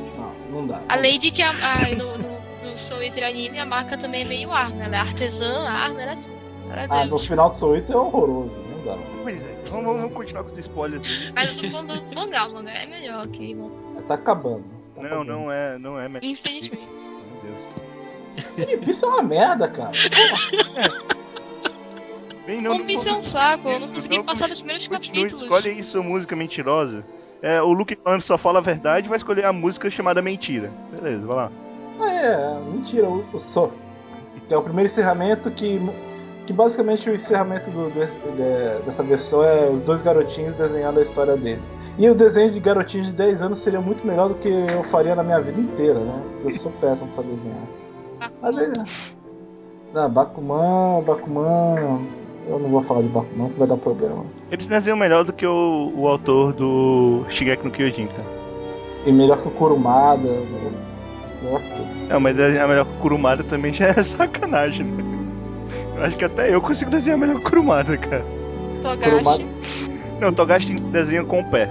[0.51, 0.81] não, não dá.
[0.89, 4.25] Além de que a, a- no, no, no Soul Eater anime a marca também é
[4.25, 4.83] meio arma.
[4.85, 6.33] Ela é artesã, a arma era tudo.
[6.69, 8.99] Para Ah, no final do Soul Eater é horroroso, não dá.
[9.23, 11.33] Pois é, vamos, vamos continuar com os spoilers.
[11.35, 13.57] Mas eu tô falando do mangá, o mangá é melhor que.
[14.09, 14.65] Tá acabando.
[14.97, 15.33] Tá Não, acabando.
[15.33, 16.25] não é, não é melhor.
[16.29, 16.89] Infelizmente.
[17.45, 17.67] Meu Deus.
[18.85, 19.91] Piece é uma merda, cara.
[22.47, 24.57] Vem, não, One não Piece é um saco, eu não isso, consegui não, passar dos
[24.59, 25.43] primeiros Continue, capítulos.
[25.43, 27.05] escolhe aí sua música mentirosa.
[27.41, 30.71] É, o Luke falando só fala a verdade vai escolher a música chamada Mentira.
[30.93, 31.51] Beleza, vai lá.
[32.01, 33.71] Ah, é, mentira, o, o.
[34.49, 35.81] Que é o primeiro encerramento que.
[36.47, 41.03] Que basicamente o encerramento do- de- de- dessa versão é os dois garotinhos desenhando a
[41.05, 41.81] história deles.
[41.97, 45.15] E o desenho de garotinhos de 10 anos seria muito melhor do que eu faria
[45.15, 46.21] na minha vida inteira, né?
[46.45, 47.63] Eu sou péssimo pra desenhar.
[48.41, 48.73] Mas é.
[49.95, 52.01] Ah, Bakuman, Bakuman.
[52.49, 54.25] Eu não vou falar de Bakuman que vai dar problema.
[54.51, 58.27] Eles desenham melhor do que o, o autor do Shigeki no Kyojin, cara.
[59.07, 60.23] E melhor que o Kurumada.
[60.23, 62.09] Melhor que tudo.
[62.09, 65.03] Não, mas desenhar melhor que o Kurumada também já é sacanagem, né?
[65.97, 68.25] Eu acho que até eu consigo desenhar melhor que o Kurumada, cara.
[68.83, 69.45] Kurumada.
[69.45, 69.49] Togashi.
[70.21, 71.71] Não, o Togashi desenha com o pé.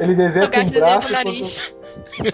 [0.00, 1.76] Ele desenha com Togashi o desenha braço com o enquanto, nariz.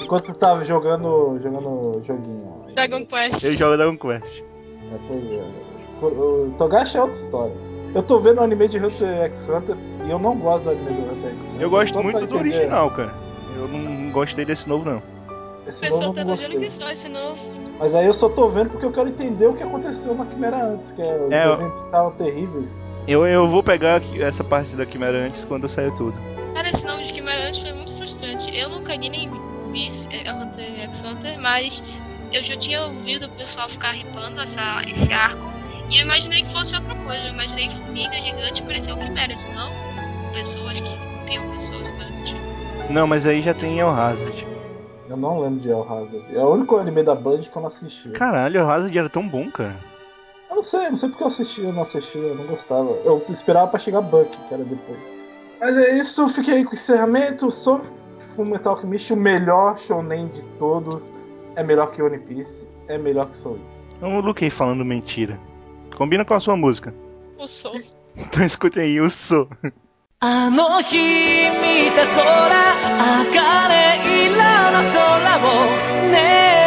[0.02, 2.58] enquanto tu tava jogando, jogando joguinho.
[2.86, 3.42] Dragon Quest.
[3.44, 4.40] Ele joga Dragon Quest.
[4.40, 5.44] É, pois é.
[6.00, 7.54] O Togashi é outra história.
[7.94, 9.76] Eu tô vendo o anime de Hunter x Hunter
[10.06, 11.60] e eu não gosto do anime do Hunter x Hunter.
[11.60, 13.12] Eu gosto muito do original, cara.
[13.56, 15.02] Eu não gostei desse novo, não.
[15.66, 16.58] Esse O novo tá não gostei.
[16.58, 17.38] que só esse novo.
[17.80, 20.64] Mas aí eu só tô vendo porque eu quero entender o que aconteceu na Quimera
[20.64, 22.68] antes, que é, os É, desenhos estavam terríveis.
[23.06, 26.14] Eu, eu vou pegar essa parte da Quimera antes quando sair tudo.
[26.54, 28.56] Cara, esse nome de Quimera antes foi muito frustrante.
[28.56, 29.30] Eu nunca li nem
[29.72, 31.82] vi Hunter x Hunter, mas
[32.32, 35.48] eu já tinha ouvido o pessoal ficar ripando essa, esse arco.
[35.90, 37.22] E eu imaginei que fosse outra coisa.
[37.24, 39.70] Eu imaginei que formiga gigante parecia o Quimera, senão
[40.32, 42.92] pessoas que copiam pessoas, coisa do tipo.
[42.92, 44.46] Não, mas aí já tem El Hazard.
[45.08, 46.24] Eu não lembro de El Hazard.
[46.34, 48.10] É o único anime da Band que eu não assisti.
[48.10, 49.76] Caralho, El Hazard era tão bom, cara.
[50.50, 52.90] Eu não sei, não sei porque eu assisti, eu não assisti, eu não gostava.
[53.04, 54.98] Eu esperava pra chegar Buck, que era depois.
[55.60, 57.50] Mas é isso, fiquei aí com o encerramento.
[57.50, 57.82] Sou
[58.34, 61.10] Fullmetal Alchemist, o melhor shonen de todos
[61.58, 63.58] é melhor que One Piece, é melhor que Soul.
[64.00, 65.38] o Luquei falando mentira.
[65.96, 66.94] Combina com a sua música.
[67.36, 67.72] O Sou.
[68.16, 69.48] Então escutem aí, o Sou.
[70.20, 72.20] あの日見た空
[73.22, 73.74] 赤レ
[74.26, 74.98] イラの空
[75.38, 75.48] を
[76.10, 76.14] ね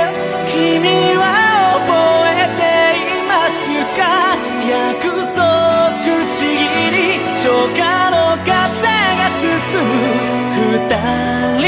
[0.08, 0.88] え君
[1.18, 1.24] は
[1.76, 1.92] 覚
[2.32, 2.64] えて
[3.04, 3.60] います
[4.00, 4.00] か
[4.70, 5.04] 約
[5.36, 6.56] 束ちぎ
[6.96, 7.44] り初
[7.76, 8.48] 夏の風
[9.20, 9.90] が包む
[10.78, 10.96] 二
[11.60, 11.61] 人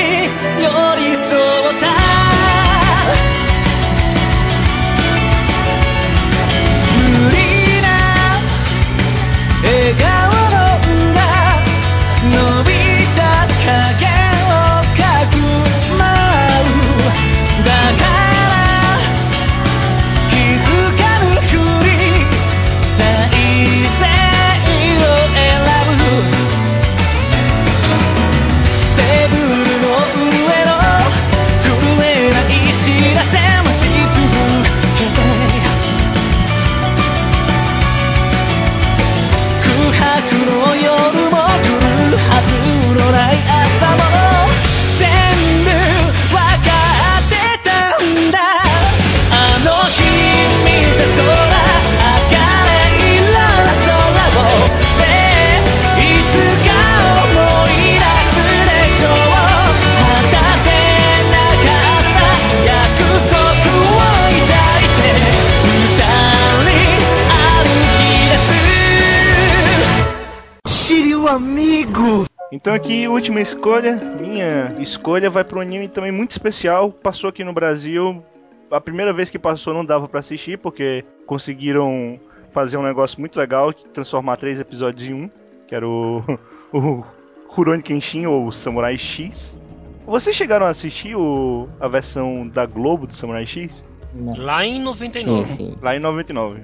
[72.64, 73.97] Então aqui, última escolha.
[74.22, 76.93] Minha escolha vai para um anime também muito especial.
[76.93, 78.24] Passou aqui no Brasil.
[78.72, 82.18] A primeira vez que passou não dava para assistir, porque conseguiram
[82.51, 85.30] fazer um negócio muito legal, transformar três episódios em um,
[85.68, 86.24] que era o,
[86.72, 87.03] o
[87.49, 89.61] Rurouni Kenshin ou Samurai X.
[90.05, 93.84] Vocês chegaram a assistir o, a versão da Globo do Samurai X?
[94.14, 94.38] Não.
[94.38, 95.45] Lá em Sim, 99.
[95.47, 95.78] sim.
[95.82, 96.61] Lá em 99.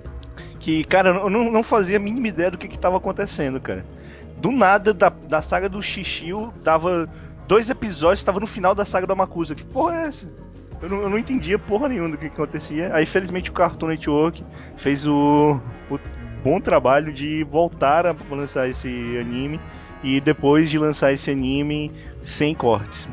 [0.61, 3.85] Que, cara, eu não, não fazia a mínima ideia do que, que tava acontecendo, cara.
[4.39, 7.09] Do nada, da, da saga do Shishio, dava
[7.47, 9.53] dois episódios, tava no final da saga do Amakusa.
[9.55, 10.29] Que porra é essa?
[10.81, 12.89] Eu não, eu não entendia porra nenhuma do que, que acontecia.
[12.93, 14.45] Aí, felizmente, o Cartoon Network
[14.77, 15.61] fez o,
[15.91, 15.99] o
[16.41, 18.87] bom trabalho de voltar a lançar esse
[19.19, 19.59] anime.
[20.01, 21.91] E depois de lançar esse anime
[22.23, 23.09] sem cortes.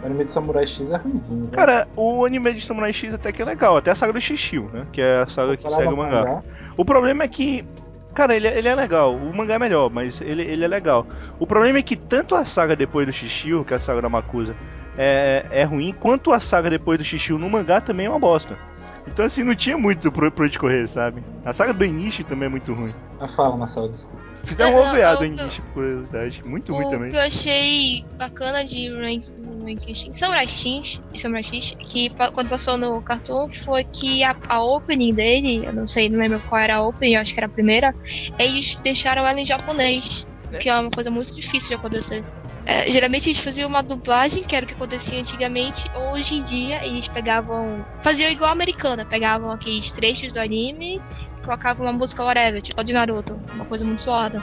[0.00, 1.44] O anime de Samurai X é ruimzinho.
[1.46, 1.48] né?
[1.50, 4.70] Cara, o anime de Samurai X até que é legal, até a saga do Shishio,
[4.72, 4.86] né?
[4.92, 6.40] Que é a saga que segue o ao mangá.
[6.76, 7.66] O problema é que.
[8.14, 9.14] Cara, ele, ele é legal.
[9.14, 11.06] O mangá é melhor, mas ele, ele é legal.
[11.38, 14.08] O problema é que tanto a saga depois do Shishio, que é a saga da
[14.08, 14.56] Makusa,
[14.96, 18.58] é, é ruim, quanto a saga depois do Shishio no mangá também é uma bosta.
[19.06, 21.22] Então, assim, não tinha muito pra, pra onde correr, sabe?
[21.44, 22.94] A saga do Inishi também é muito ruim.
[23.20, 24.27] Ah, fala, Marcelo, desculpa.
[24.48, 26.42] Fizeram um É, OVA do Inishi, por curiosidade.
[26.44, 27.10] Muito ruim o também.
[27.10, 29.24] que eu achei bacana de Rank-
[29.64, 35.14] Ranking Samurai X, Samurai X, que quando passou no Cartoon foi que a, a opening
[35.14, 37.50] dele, eu não sei, não lembro qual era a opening, eu acho que era a
[37.50, 37.94] primeira,
[38.38, 40.26] eles deixaram ela em japonês,
[40.60, 42.24] que é uma coisa muito difícil de acontecer.
[42.66, 46.84] É, geralmente eles faziam uma dublagem, que era o que acontecia antigamente, hoje em dia
[46.84, 47.82] eles pegavam.
[48.02, 51.00] faziam igual a americana, pegavam aqueles trechos do anime
[51.48, 54.42] colocavam uma música whatever, tipo de Naruto, uma coisa muito suada.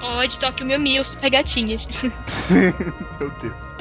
[0.00, 1.86] Ou de Tokyo Mew Mew, super gatinhas.
[3.20, 3.76] Meu Deus.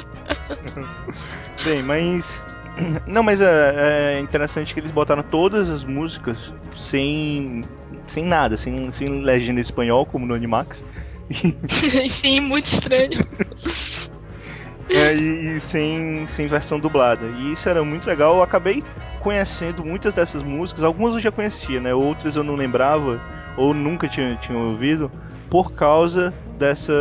[1.63, 2.45] Bem, mas.
[3.07, 7.63] Não, mas é, é interessante que eles botaram todas as músicas sem.
[8.05, 10.83] sem nada, sem, sem legenda em espanhol, como no Animax.
[12.21, 13.25] Sim, muito estranho.
[14.89, 17.27] É, e, e sem, sem versão dublada.
[17.27, 18.37] E isso era muito legal.
[18.37, 18.83] Eu acabei
[19.27, 20.85] conhecendo muitas dessas músicas.
[20.85, 21.93] Algumas eu já conhecia, né?
[21.93, 23.19] Outras eu não lembrava
[23.57, 25.11] ou nunca tinha, tinha ouvido
[25.49, 26.93] por causa dessa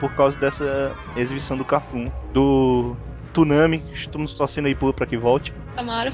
[0.00, 2.96] por causa dessa exibição do Cartoon do
[3.32, 3.80] Tunami.
[3.94, 5.54] Estamos torcendo aí por- pra que volte.
[5.76, 6.12] Tomara.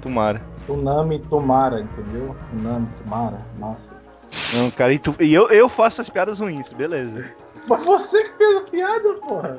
[0.00, 0.40] Tomara.
[0.66, 2.34] Tunami Tomara, entendeu?
[2.48, 3.94] Tunami Tomara, nossa.
[4.54, 7.30] Não, cara, e, tu- e eu, eu faço as piadas ruins, beleza.
[7.68, 9.58] Mas você que fez a piada, porra!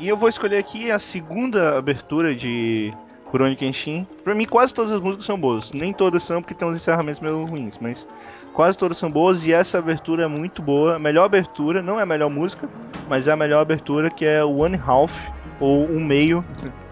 [0.00, 2.92] E eu vou escolher aqui a segunda abertura de
[3.30, 4.06] Rurouni Kenshin.
[4.24, 5.72] Pra mim, quase todas as músicas são boas.
[5.72, 8.06] Nem todas são, porque tem uns encerramentos meio ruins, mas
[8.52, 10.96] quase todas são boas e essa abertura é muito boa.
[10.96, 12.68] A melhor abertura, não é a melhor música,
[13.08, 15.30] mas é a melhor abertura, que é One Half,
[15.60, 16.44] ou Um Meio.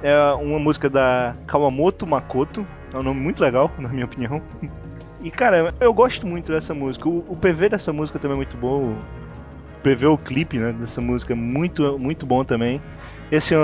[0.03, 2.67] É uma música da Kawamoto Makoto.
[2.93, 4.41] É um nome muito legal, na minha opinião.
[5.21, 7.09] E, cara, eu gosto muito dessa música.
[7.09, 8.93] O, o PV dessa música também é muito bom.
[8.93, 12.81] O PV, o clipe né, dessa música é muito, muito bom também.
[13.37, 13.55] Assim,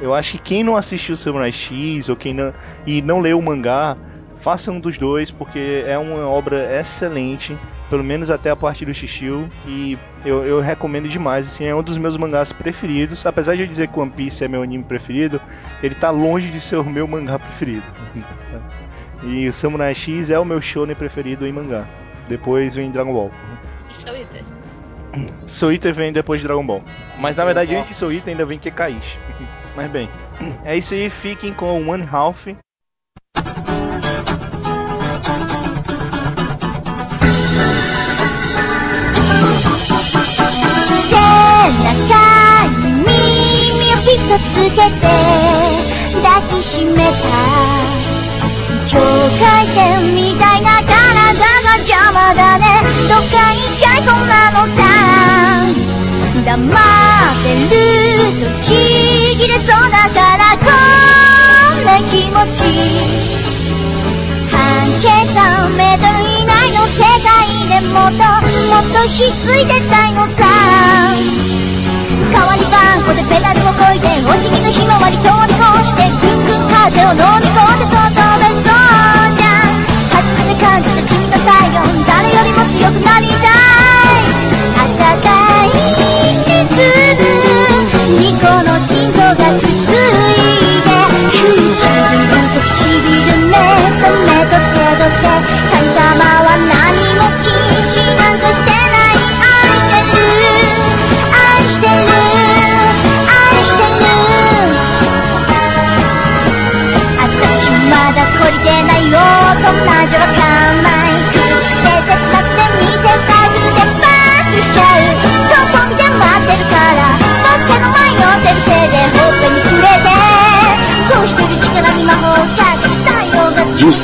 [0.00, 2.52] eu, acho que quem não assistiu Samurai X ou quem não,
[2.86, 3.96] e não leu o mangá,
[4.36, 8.92] faça um dos dois, porque é uma obra excelente, pelo menos até a parte do
[8.92, 13.62] Shishio, e eu, eu recomendo demais, assim, é um dos meus mangás preferidos, apesar de
[13.62, 15.40] eu dizer que One Piece é meu anime preferido,
[15.82, 17.86] ele tá longe de ser o meu mangá preferido.
[19.24, 21.88] e o Samurai X é o meu shonen preferido em mangá.
[22.28, 23.30] Depois vem Dragon Ball.
[23.90, 24.53] Isso é.
[25.45, 26.83] Soul Eater vem depois de Dragon Ball.
[27.19, 29.19] Mas na verdade, antes de Soul Eater ainda vem Kekaishi.
[29.75, 30.09] Mas bem,
[30.65, 31.09] é isso aí.
[31.09, 32.47] Fiquem com One Half.
[41.09, 43.11] 背中に
[43.73, 45.05] 耳をピッとつけて
[46.21, 47.03] 抱きしめた
[48.87, 48.99] 境
[49.39, 52.64] 界線みたいな体が 邪魔だね。
[53.08, 54.78] どっか行っちゃいそうなのさ。
[56.44, 57.76] 黙ってる
[58.40, 58.64] とち
[59.36, 60.66] ぎれそうだからこ
[61.80, 62.58] れ気持ち。
[64.50, 64.56] 半
[65.00, 65.38] 径3
[65.76, 67.28] メートル以内の世界
[67.68, 70.32] でもっともっとひっついてたいのさ。
[72.32, 72.74] 代わり番
[73.06, 78.74] 号でペダルをこいでお辞儀のひまわり通り越してぐんぐん風を飲み込んでそう飛べそう
[79.36, 79.83] じゃん。
[80.14, 81.42] 初めて感じた君の体
[81.76, 84.03] 温誰よりも強くなりたい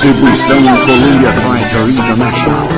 [0.00, 0.56] Distribuição
[0.86, 2.68] Columbia TriStar International.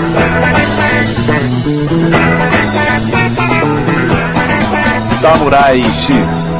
[5.20, 6.50] Samurai X.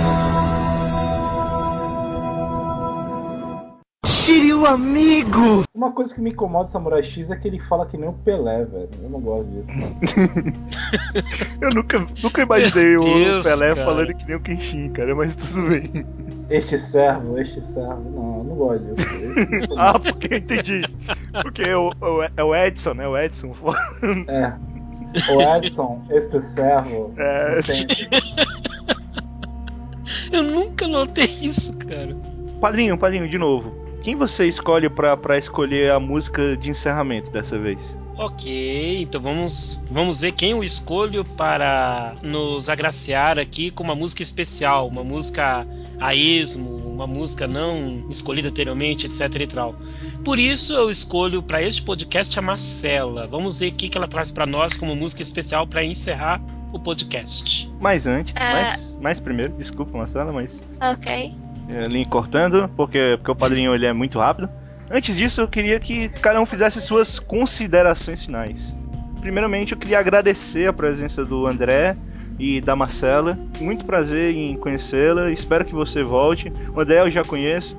[4.06, 5.64] Shiryu amigo!
[5.74, 8.12] Uma coisa que me incomoda do Samurai X é que ele fala que nem o
[8.12, 8.88] Pelé, velho.
[9.02, 9.68] Eu não gosto disso.
[11.60, 13.84] Eu nunca, nunca imaginei o Deus, Pelé cara.
[13.84, 16.06] falando que nem o Kenshin, cara, mas tudo bem.
[16.54, 18.02] Este servo, este servo.
[18.10, 19.72] Não, eu não gosto disso.
[19.78, 20.82] Ah, porque eu entendi.
[21.42, 23.08] Porque o, o- é o Edson, né?
[23.08, 23.54] O Edson.
[24.28, 24.52] É.
[25.32, 27.12] O Edson, este servo.
[27.16, 27.58] É.
[27.60, 28.08] entende?
[30.30, 32.16] Eu nunca notei isso, cara.
[32.60, 33.74] Padrinho, padrinho, de novo.
[34.02, 37.98] Quem você escolhe pra, pra escolher a música de encerramento dessa vez?
[38.16, 44.22] Ok, então vamos, vamos ver quem eu escolho para nos agraciar aqui com uma música
[44.22, 45.66] especial, uma música
[46.02, 49.74] a esmo, uma música não escolhida anteriormente, etc e tal.
[50.24, 53.26] Por isso eu escolho para este podcast a Marcela.
[53.26, 56.40] Vamos ver o que, que ela traz para nós como música especial para encerrar
[56.72, 57.70] o podcast.
[57.80, 58.52] Mas antes, É.
[58.52, 61.34] mas, mas primeiro, desculpa, Marcela, mas Ok.
[61.68, 64.48] é, linha cortando, porque, porque o padrinho ele é muito rápido.
[64.90, 68.76] Antes disso, eu queria que cada um fizesse suas considerações finais.
[69.20, 71.96] Primeiramente, eu queria agradecer a presença do André
[72.38, 73.38] e da Marcela.
[73.60, 75.30] Muito prazer em conhecê-la.
[75.30, 76.52] Espero que você volte.
[76.74, 77.76] O André eu já conheço.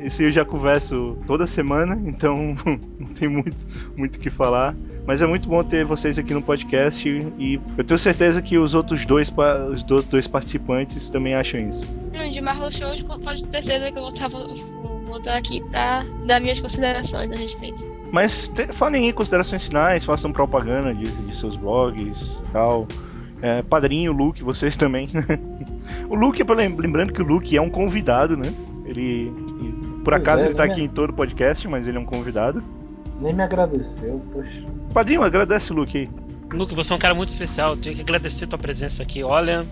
[0.00, 2.56] Esse eu já converso toda semana, então
[2.98, 3.56] não tem muito
[3.96, 4.74] muito o que falar.
[5.06, 7.08] Mas é muito bom ter vocês aqui no podcast
[7.38, 9.32] e eu tenho certeza que os outros dois,
[9.72, 11.86] os do- dois participantes também acham isso.
[12.12, 16.04] No de Marvel Shows, pode ter certeza que eu vou estar, vou voltar aqui pra
[16.26, 17.82] dar minhas considerações a respeito.
[18.12, 22.86] Mas te, falem aí considerações finais, façam propaganda de, de seus blogs e tal.
[23.40, 25.08] É, padrinho, Luke, vocês também.
[26.08, 28.52] o Luke, lembrando que o Luke é um convidado, né?
[28.84, 29.32] Ele.
[30.04, 32.62] Por acaso é, ele tá aqui em todo o podcast, mas ele é um convidado.
[33.20, 34.64] Nem me agradeceu, poxa.
[34.92, 36.10] Padrinho, agradece o Luke aí.
[36.50, 39.22] Luke, você é um cara muito especial, eu tenho que agradecer tua presença aqui.
[39.22, 39.66] Olha,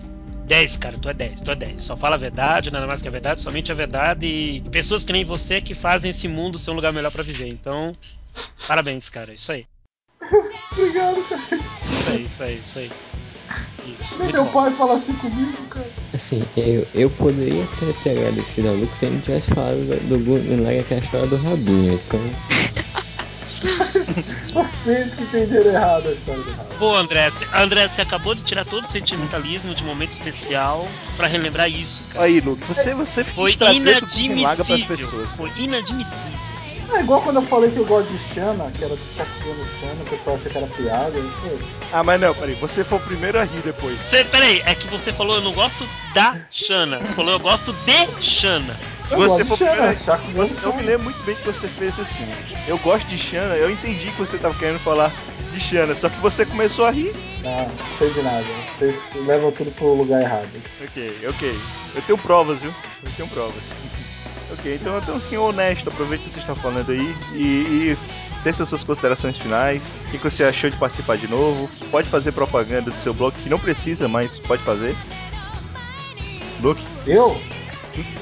[0.45, 1.83] 10, cara, tu é 10, tu é 10.
[1.83, 5.11] Só fala a verdade, nada mais que a verdade, somente a verdade e pessoas que
[5.11, 7.47] nem você que fazem esse mundo ser um lugar melhor pra viver.
[7.47, 7.95] Então,
[8.67, 9.65] parabéns, cara, isso aí.
[10.71, 11.61] Obrigado, cara.
[11.93, 12.91] Isso aí, isso aí, isso aí.
[14.01, 14.51] Isso, meu bom.
[14.51, 15.87] pai fala assim comigo, cara.
[16.13, 20.09] Assim, eu, eu poderia até ter agradecido ao Lucas se ele não tivesse falado do,
[20.09, 21.93] do Gurren Lagann, aquela história do rabinho.
[21.93, 22.19] Então,
[24.53, 26.69] Vocês que entenderam errado a história do Raul.
[26.79, 30.87] Pô, André, você- André, você acabou de tirar todo o sentimentalismo de um momento especial
[31.15, 32.25] pra relembrar isso, cara.
[32.25, 34.87] Aí, Luke, você, você fica Foi inadmissível.
[34.87, 35.33] pessoas.
[35.33, 36.39] Foi inadmissível.
[36.93, 40.01] É igual quando eu falei que eu gosto de Xana, que era do Shakira Xana,
[40.01, 41.11] o pessoal achou que era piada.
[41.41, 41.57] Pô,
[41.91, 43.97] Ah, mas não, peraí, você foi o primeiro a rir depois.
[44.01, 46.99] Você, peraí, é que você falou eu não gosto da Xana.
[46.99, 48.75] Você falou eu gosto de Xana.
[49.11, 49.99] eu Você gosto foi de o primeiro.
[49.99, 52.27] Xana, Você, eu me lembro muito bem que você fez assim.
[52.67, 55.11] Eu gosto de Xana, eu entendi que você tava querendo falar
[55.51, 57.13] de Xana, só que você começou a rir.
[57.43, 58.45] Não, não sei de nada.
[58.79, 58.95] Vocês
[59.25, 60.49] levam tudo pro lugar errado.
[60.81, 61.59] Ok, ok.
[61.95, 62.73] Eu tenho provas, viu?
[63.03, 63.63] Eu tenho provas.
[64.51, 67.97] Ok, então, então senhor honesto, aproveite que você está falando aí e, e
[68.47, 69.93] as suas considerações finais.
[70.07, 71.69] O que você achou de participar de novo?
[71.91, 74.95] Pode fazer propaganda do seu blog, que não precisa, mas pode fazer.
[76.61, 76.81] Luke?
[77.05, 77.39] Eu?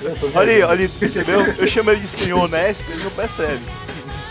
[0.02, 1.42] Eu tô Olha aí, olha aí, percebeu?
[1.42, 3.62] Eu chamo ele de senhor honesto, ele não percebe.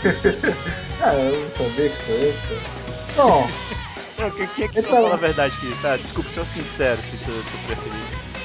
[1.01, 3.21] Ah, eu não sabia que foi eu, pô.
[3.27, 3.49] Bom,
[4.17, 5.75] Não, quem, quem é que só Então- fala a verdade aqui?
[5.81, 7.99] Tá, desculpa, ser sincero se tu, tu preferir.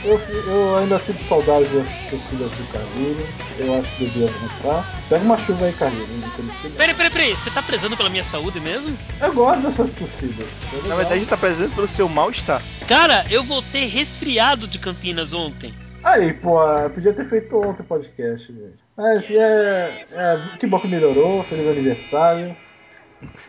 [0.04, 3.26] Eu, eu ainda sinto saudades das torcidas do Carlinho.
[3.58, 5.02] Eu acho que devia voltar.
[5.08, 7.36] Pega uma chuva aí, que- Peraí, peraí, peraí.
[7.36, 8.96] Você tá prezando pela minha saúde mesmo?
[9.20, 10.46] Eu gosto dessas torcidas.
[10.72, 10.88] é.
[10.88, 12.62] Na verdade, a gente tá presente pelo seu mal-estar.
[12.88, 15.74] Cara, eu voltei resfriado de Campinas ontem.
[16.02, 16.58] Aí, pô,
[16.94, 18.78] podia ter feito ontem o podcast, gente.
[18.96, 20.40] Mas é, é.
[20.58, 21.44] Que bom que melhorou.
[21.44, 22.56] Feliz aniversário.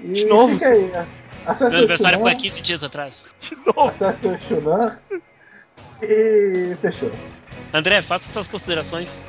[0.04, 0.54] E De novo?
[0.54, 0.92] fica aí.
[1.46, 3.28] Acesse Meu aniversário o foi há Shunan, 15 dias atrás.
[3.40, 3.90] De novo.
[3.90, 4.98] acesse o Shunan.
[6.02, 7.12] E fechou.
[7.74, 9.22] André, faça suas considerações.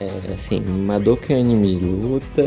[0.00, 2.42] é, assim, Madoka é anime de luta.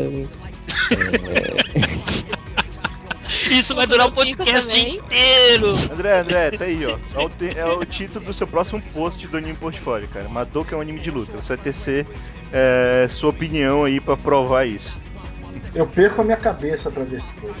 [3.50, 5.70] Isso vai durar o Cinco podcast inteiro.
[5.92, 6.96] André, André, tá aí, ó.
[7.20, 10.28] É o, te- é o título do seu próximo post do Anime Portfólio, cara.
[10.28, 11.32] Madoka é um anime de luta.
[11.36, 12.06] Você vai tecer
[12.52, 14.96] é, sua opinião aí pra provar isso.
[15.74, 17.60] Eu perco a minha cabeça pra ver esse post.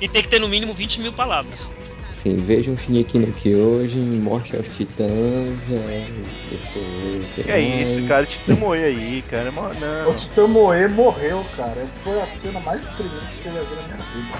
[0.00, 1.70] E tem que ter no mínimo 20 mil palavras.
[2.14, 6.06] Assim, vejam Shingeki no Kyojin, Morte aos Titãs, é,
[6.48, 7.34] depois...
[7.34, 8.24] Que é isso, cara?
[8.24, 9.50] Te moe aí, cara.
[9.50, 10.14] O Não.
[10.14, 11.84] Titã Moe morreu, cara.
[12.04, 13.10] Foi a cena mais triste
[13.42, 14.38] que eu já vi na minha vida.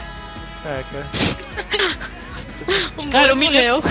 [0.64, 1.06] É, cara.
[2.96, 3.90] O Cara, eu Moe me lembro-.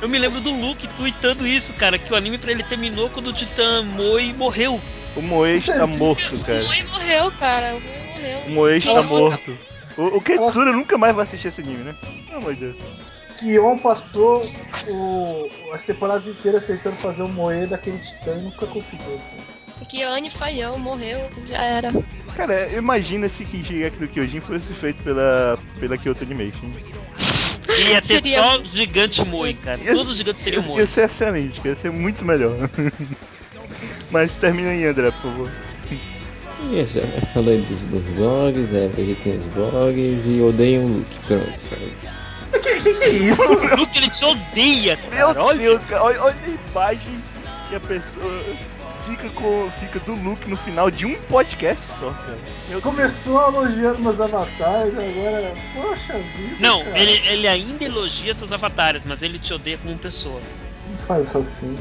[0.00, 3.28] Eu me lembro do Luke tweetando isso, cara, que o anime pra ele terminou quando
[3.28, 4.80] o Titã Moi morreu.
[5.16, 6.62] O Moe está morto, O cara.
[6.62, 7.74] Moe morreu, cara.
[7.74, 8.38] O Moe morreu.
[8.46, 9.58] O Moe está morto.
[9.96, 11.96] O, o Ketsura nunca mais vai assistir esse anime, né?
[12.28, 12.78] Pelo amor de Deus.
[13.38, 14.46] Kion passou
[14.88, 18.98] o- as temporadas inteiras tentando fazer o Moe daquele titã e nunca conseguiu.
[19.06, 19.54] cara.
[19.88, 21.92] Que Anne falhou, morreu, já era.
[22.36, 26.70] Cara, imagina se que Shingeki no Kyojin fosse feito pela, pela Kyoto Animation.
[27.88, 29.78] Ia ter Seria- só gigante Moi, cara.
[29.84, 30.80] Todos os gigantes seriam Ia, Moi.
[30.80, 32.56] ia ser excelente, ia ser muito melhor.
[34.10, 35.50] Mas termina aí, André, por favor.
[36.70, 41.18] E isso, já falei dos, dos blogs, é, visitem os blogs e odeiem o Luke,
[41.26, 41.62] pronto.
[42.62, 43.72] Sabe?
[43.72, 45.42] O Luke ele te odeia, Meu cara.
[45.42, 45.58] Olha.
[45.58, 47.24] Deus, cara, olha, olha a imagem
[47.68, 48.44] que a pessoa
[49.06, 52.38] fica com fica do look no final de um podcast só, cara.
[52.68, 52.82] Meu Deus.
[52.82, 55.54] Começou elogiando meus avatares, agora.
[55.74, 56.56] Poxa vida.
[56.60, 56.98] Não, cara.
[56.98, 60.40] ele, ele ainda elogia seus avatares, mas ele te odeia como pessoa.
[60.88, 61.76] Não faz assim.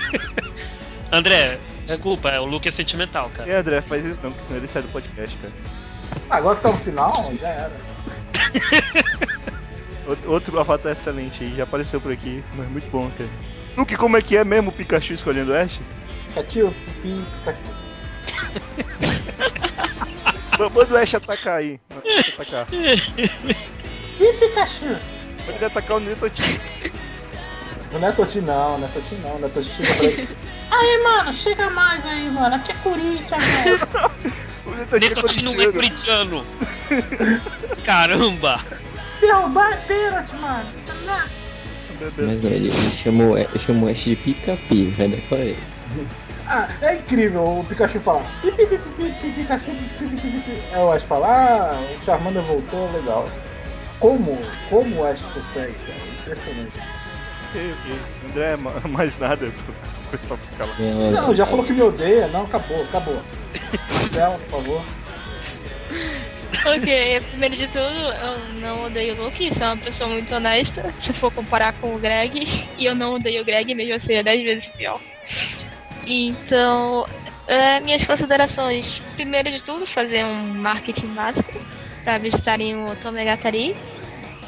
[1.12, 3.48] André, desculpa, é, o Luke é sentimental, cara.
[3.48, 5.52] E André, faz isso não, porque senão ele sai do podcast, cara.
[6.30, 7.72] Agora tá no final, já era.
[10.26, 13.30] Outro, avatar excelente aí, já apareceu por aqui, mas muito bom, cara.
[13.76, 15.80] Luke, como é que é mesmo o Pikachu escolhendo o Ash?
[16.28, 16.72] Pikachu,
[17.02, 17.74] Pikachu.
[20.58, 21.80] Ma- Manda o Ash atacar aí.
[21.90, 22.66] Manda o Ash atacar.
[22.72, 24.84] Ih, Pikachu.
[24.84, 26.60] Manda ele atacar o Netotinho.
[27.92, 30.36] O Netoti não, o Netoti não, o Netoti chega pra ele.
[30.70, 32.56] Aí, mano, chega mais aí, mano.
[32.56, 34.34] Aqui é Corinthians, mano.
[34.66, 36.46] O Netotinho é não é corintiano.
[37.84, 38.60] Caramba!
[39.20, 40.68] Derrubar é pênalti, mano.
[42.18, 45.56] Mas não, ele, ele chamou, ele chamou Ash de pica-pi, já decorei.
[46.46, 48.24] Ah, é incrível o Pikachu falar.
[48.42, 50.62] Pipi, pipi, pipi, Pikachu, pipi, pipi, pipi.
[50.72, 53.28] Aí o Ash fala, ah, o Charmander voltou, legal.
[54.00, 54.38] Como,
[54.68, 55.98] como o Ash consegue, cara?
[56.20, 56.78] Impressionante.
[57.50, 57.96] Ok, ok.
[58.30, 60.74] André, ma- mais nada pro pessoal ficar lá.
[60.78, 62.26] Não, Não, já falou que me odeia.
[62.28, 63.22] Não, acabou, acabou.
[63.90, 64.84] Marcelo, por favor.
[66.66, 71.12] Ok, primeiro de tudo, eu não odeio o Luke, sou uma pessoa muito honesta, se
[71.14, 74.42] for comparar com o Greg, e eu não odeio o Greg, mesmo assim é 10
[74.42, 75.00] vezes pior.
[76.06, 77.06] Então,
[77.46, 81.66] é, minhas considerações, primeiro de tudo, fazer um marketing básico
[82.04, 83.74] para visitarem o Tomegatari,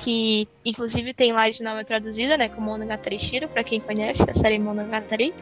[0.02, 4.58] que inclusive tem live nova traduzida, né, como Monogatari Shiro, para quem conhece a série
[4.58, 5.34] Monogatari.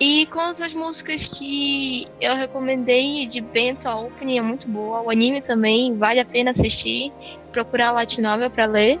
[0.00, 5.02] E com as duas músicas que eu recomendei de Bento, a opening é muito boa.
[5.02, 7.12] O anime também vale a pena assistir.
[7.52, 8.98] Procurar a Light Novel pra ler.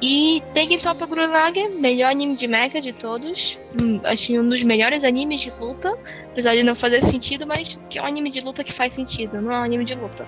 [0.00, 0.42] E
[0.82, 3.58] Toppa Gurren Lagann, melhor anime de mecha de todos.
[3.78, 5.94] Hum, acho um dos melhores animes de luta.
[6.32, 9.42] Apesar de não fazer sentido, mas que é um anime de luta que faz sentido,
[9.42, 10.26] não é um anime de luta.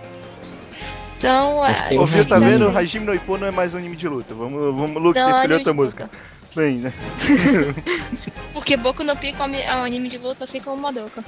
[1.17, 2.69] Então, Mas é, tem Ouviu, tá vendo?
[2.77, 4.35] Hajime no Ippo não é mais um anime de luta.
[4.35, 6.11] Vamos, vamos Luke, tem que escolher outra música.
[6.55, 6.93] Bem, né?
[8.53, 11.23] porque Boku no Pico é um é um anime de luta, assim como Madoka.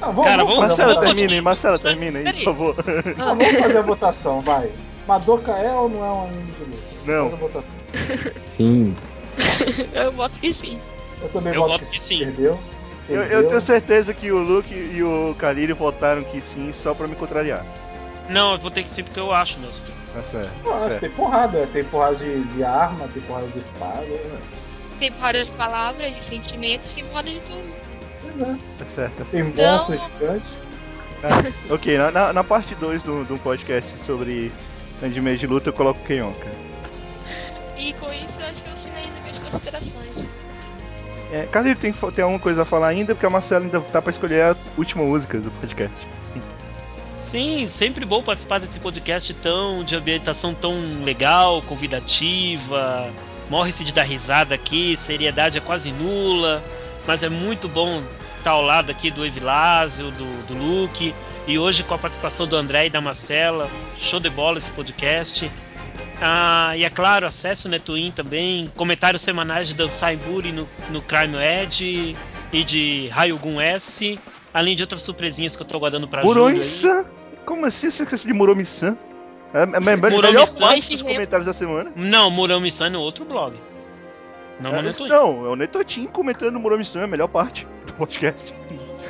[0.00, 1.14] Não, vamos, Cara, vamos, vamos- fazer Marcela, a votação.
[1.14, 2.76] termina aí, Marcela, termina aí, por favor.
[3.16, 4.70] Não, vamos fazer a votação, vai.
[5.06, 6.80] Madoka é ou não é um anime de luta?
[7.06, 8.40] Não.
[8.42, 8.96] Sim,
[9.92, 10.78] eu voto que sim.
[11.22, 12.18] Eu também Eu voto voto que sim.
[12.20, 12.58] Perdeu.
[13.08, 13.40] Eu, Perdeu.
[13.40, 17.16] eu tenho certeza que o Luke e o Kaliri votaram que sim, só pra me
[17.16, 17.64] contrariar.
[18.28, 19.82] Não, eu vou ter que sim porque eu acho mesmo.
[20.14, 21.00] Tá certo, tá acho que certo.
[21.00, 24.04] tem porrada, tem porrada de, de arma, tem porrada de espada.
[24.06, 24.38] né?
[25.00, 27.74] Tem porrada de palavras, de sentimentos, tem porrada de tudo.
[28.22, 28.56] Pois é.
[28.78, 29.56] Tá certo, tá Tem certo.
[29.56, 30.10] monstro Não.
[30.10, 30.46] gigante.
[31.22, 34.52] Ah, ok, na, na, na parte 2 do, do podcast sobre
[35.02, 36.56] anime de luta eu coloco o Keion, cara.
[37.76, 40.28] E com isso eu acho que eu finalizo minhas considerações.
[41.32, 43.14] É, Kaliri, tem, tem alguma coisa a falar ainda?
[43.14, 46.06] Porque a Marcela ainda tá pra escolher a última música do podcast.
[47.16, 53.10] Sim, sempre bom participar desse podcast tão de ambientação tão legal, convidativa.
[53.50, 56.62] Morre-se de dar risada aqui, seriedade é quase nula,
[57.04, 58.00] mas é muito bom
[58.38, 61.12] estar ao lado aqui do Evilásio, do, do Luke,
[61.48, 63.68] e hoje com a participação do André e da Marcela.
[63.98, 65.50] Show de bola esse podcast.
[66.22, 71.02] Ah, e é claro, acesse o Netuin também, comentários semanais de Dan Saiburi no, no
[71.02, 72.16] Crime Edge
[72.52, 74.16] e de Ryugun S,
[74.54, 76.22] além de outras surpresinhas que eu tô guardando pra.
[76.22, 77.04] Muromi-san?
[77.44, 78.96] Como assim você esquece de Muromi-san?
[79.52, 81.92] É, é, é, é a melhor Muromi-san, parte dos comentários da semana.
[81.96, 83.56] Não, Muromi-san é outro blog.
[84.60, 87.92] Não, É, no isso não, é o Netotin comentando Muromi-san, é a melhor parte do
[87.94, 88.54] podcast.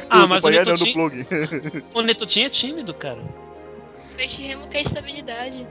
[0.08, 1.26] Ah, Do- mas do o Netotin, do plug.
[1.92, 3.18] o Netotin é tímido, cara.
[4.16, 5.66] Peixe remo quer estabilidade.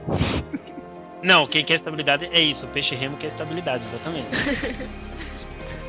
[1.22, 2.66] Não, quem quer estabilidade é isso.
[2.66, 4.28] O peixe remo quer estabilidade, exatamente.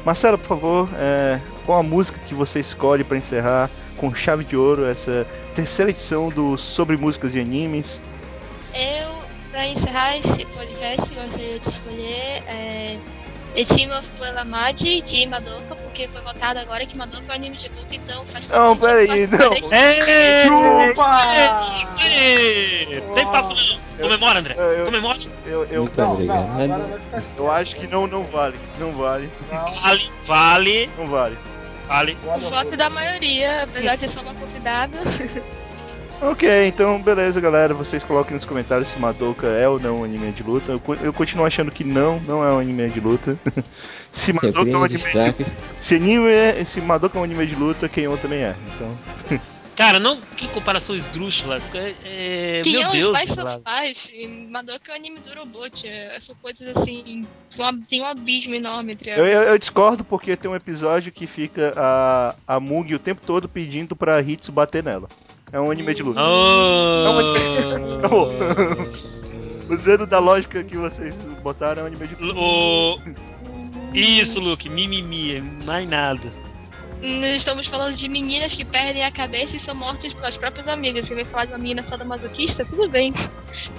[0.06, 4.56] Marcelo, por favor, é, qual a música que você escolhe pra encerrar com chave de
[4.58, 8.02] ouro essa terceira edição do Sobre Músicas e Animes?
[8.74, 9.10] Eu,
[9.52, 12.98] pra encerrar esse podcast, gostaria de escolher é,
[13.54, 17.58] The Team of Puelamadi de Madoka, porque foi votado agora que Madoka é um anime
[17.58, 19.54] de luta, então faz todo Não, peraí, não.
[19.74, 21.22] É, Chupa!
[23.14, 23.82] Tem papo não.
[24.02, 24.56] Comemora, André.
[24.58, 25.20] Eu- eu- Comemora.
[25.46, 26.48] Eu, eu, Muito Não, obrigado.
[26.68, 28.58] não, vai ficar eu acho que não, não vale.
[28.80, 29.30] Não vale.
[29.52, 31.38] Não, Vale, vale, Não vale.
[31.88, 32.18] vale.
[32.26, 34.98] O voto da maioria, apesar de ser só uma convidada.
[36.22, 37.74] Ok, então beleza, galera.
[37.74, 40.72] Vocês coloquem nos comentários se Madoka é ou não um anime de luta.
[40.72, 43.36] Eu, eu continuo achando que não, não é um anime de luta.
[44.12, 45.46] se Madoka é um anime de que
[45.80, 48.56] Se anime é, se Madoka é um anime de luta, Kenyon também é.
[48.76, 49.40] Então,
[49.76, 51.60] Cara, não, que comparação esdrúxula.
[51.74, 54.48] É, é, Quem meu é Deus, of Life?
[54.52, 55.88] Madoka é o anime do robot.
[55.88, 57.26] é- São coisas assim.
[57.58, 61.26] um Tem um abismo enorme entre eu, eu, eu discordo porque tem um episódio que
[61.26, 65.10] fica a, a Mugi o tempo todo pedindo pra Hitsu bater nela.
[65.52, 66.22] É um anime de luta.
[66.22, 67.06] Oh.
[67.06, 68.98] É um anime-
[69.70, 72.40] Usando da lógica que vocês botaram, é um anime de luta.
[72.40, 73.00] O...
[73.94, 76.22] Isso, Luke, mimimi, mais nada.
[77.02, 81.08] Nós estamos falando de meninas que perdem a cabeça e são mortas pelas próprias amigas.
[81.08, 82.64] Você vai falar de uma menina só da masoquista?
[82.64, 83.12] Tudo bem.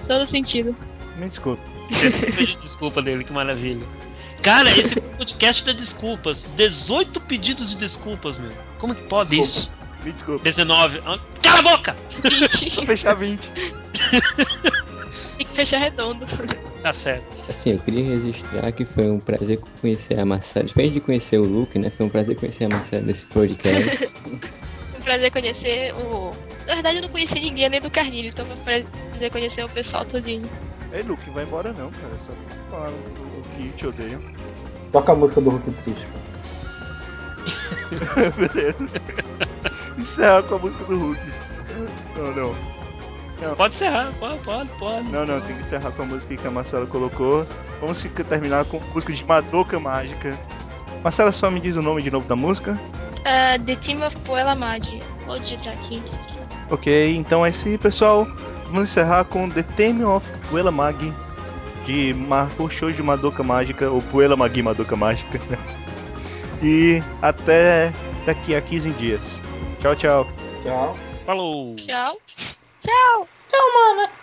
[0.06, 0.76] Todo sentido.
[1.16, 1.62] Me desculpa.
[2.02, 3.86] Esse pedido de desculpa dele, que maravilha.
[4.42, 6.46] Cara, esse podcast da desculpas.
[6.56, 8.50] 18 pedidos de desculpas, meu.
[8.78, 9.72] Como que pode isso?
[10.04, 10.42] Me desculpa.
[10.44, 11.02] 19.
[11.06, 11.96] Ah, Cala a boca!
[12.74, 13.50] Vou fechar 20.
[15.36, 16.26] Tem que fechar redondo.
[16.82, 17.24] Tá certo.
[17.48, 20.66] Assim, eu queria registrar que foi um prazer conhecer a Marcela.
[20.66, 21.90] Diferente de conhecer o Luke, né?
[21.90, 24.08] Foi um prazer conhecer a Marcela nesse podcast.
[25.02, 26.30] Um prazer conhecer o.
[26.64, 29.68] Na verdade, eu não conheci ninguém além do Carnilho, então foi um prazer conhecer o
[29.68, 30.48] pessoal todinho.
[30.92, 32.12] Ei, Luke, vai embora não, cara.
[32.24, 32.30] Só
[32.70, 34.22] falar o que te odeiam.
[34.92, 36.06] Toca a música do Hulk Triste.
[38.36, 38.88] Beleza.
[39.98, 41.20] Encerra com a música do Hulk.
[42.16, 43.54] Não, não.
[43.56, 45.08] Pode encerrar, pode, pode, pode.
[45.10, 47.44] Não, não, tem que encerrar com a música que a Marcela colocou.
[47.80, 50.38] Vamos terminar com a música de Madoka Mágica.
[51.02, 52.78] Marcela, só me diz o nome de novo da música.
[53.24, 55.00] Ah, The Team of Puelamadi.
[55.26, 56.02] Vou digitar aqui.
[56.70, 58.26] Ok, então é isso aí, pessoal.
[58.66, 61.12] Vamos encerrar com The Theme of Puella Magi
[61.84, 65.40] de Marco Show de Madoka Mágica, ou Puella Magi Madoka Mágica.
[66.62, 67.92] E até
[68.24, 69.40] daqui a 15 dias.
[69.80, 70.26] Tchau, tchau.
[70.62, 70.96] Tchau.
[71.26, 71.74] Falou.
[71.74, 72.16] Tchau.
[72.80, 73.28] Tchau.
[73.50, 74.22] Tchau, mano.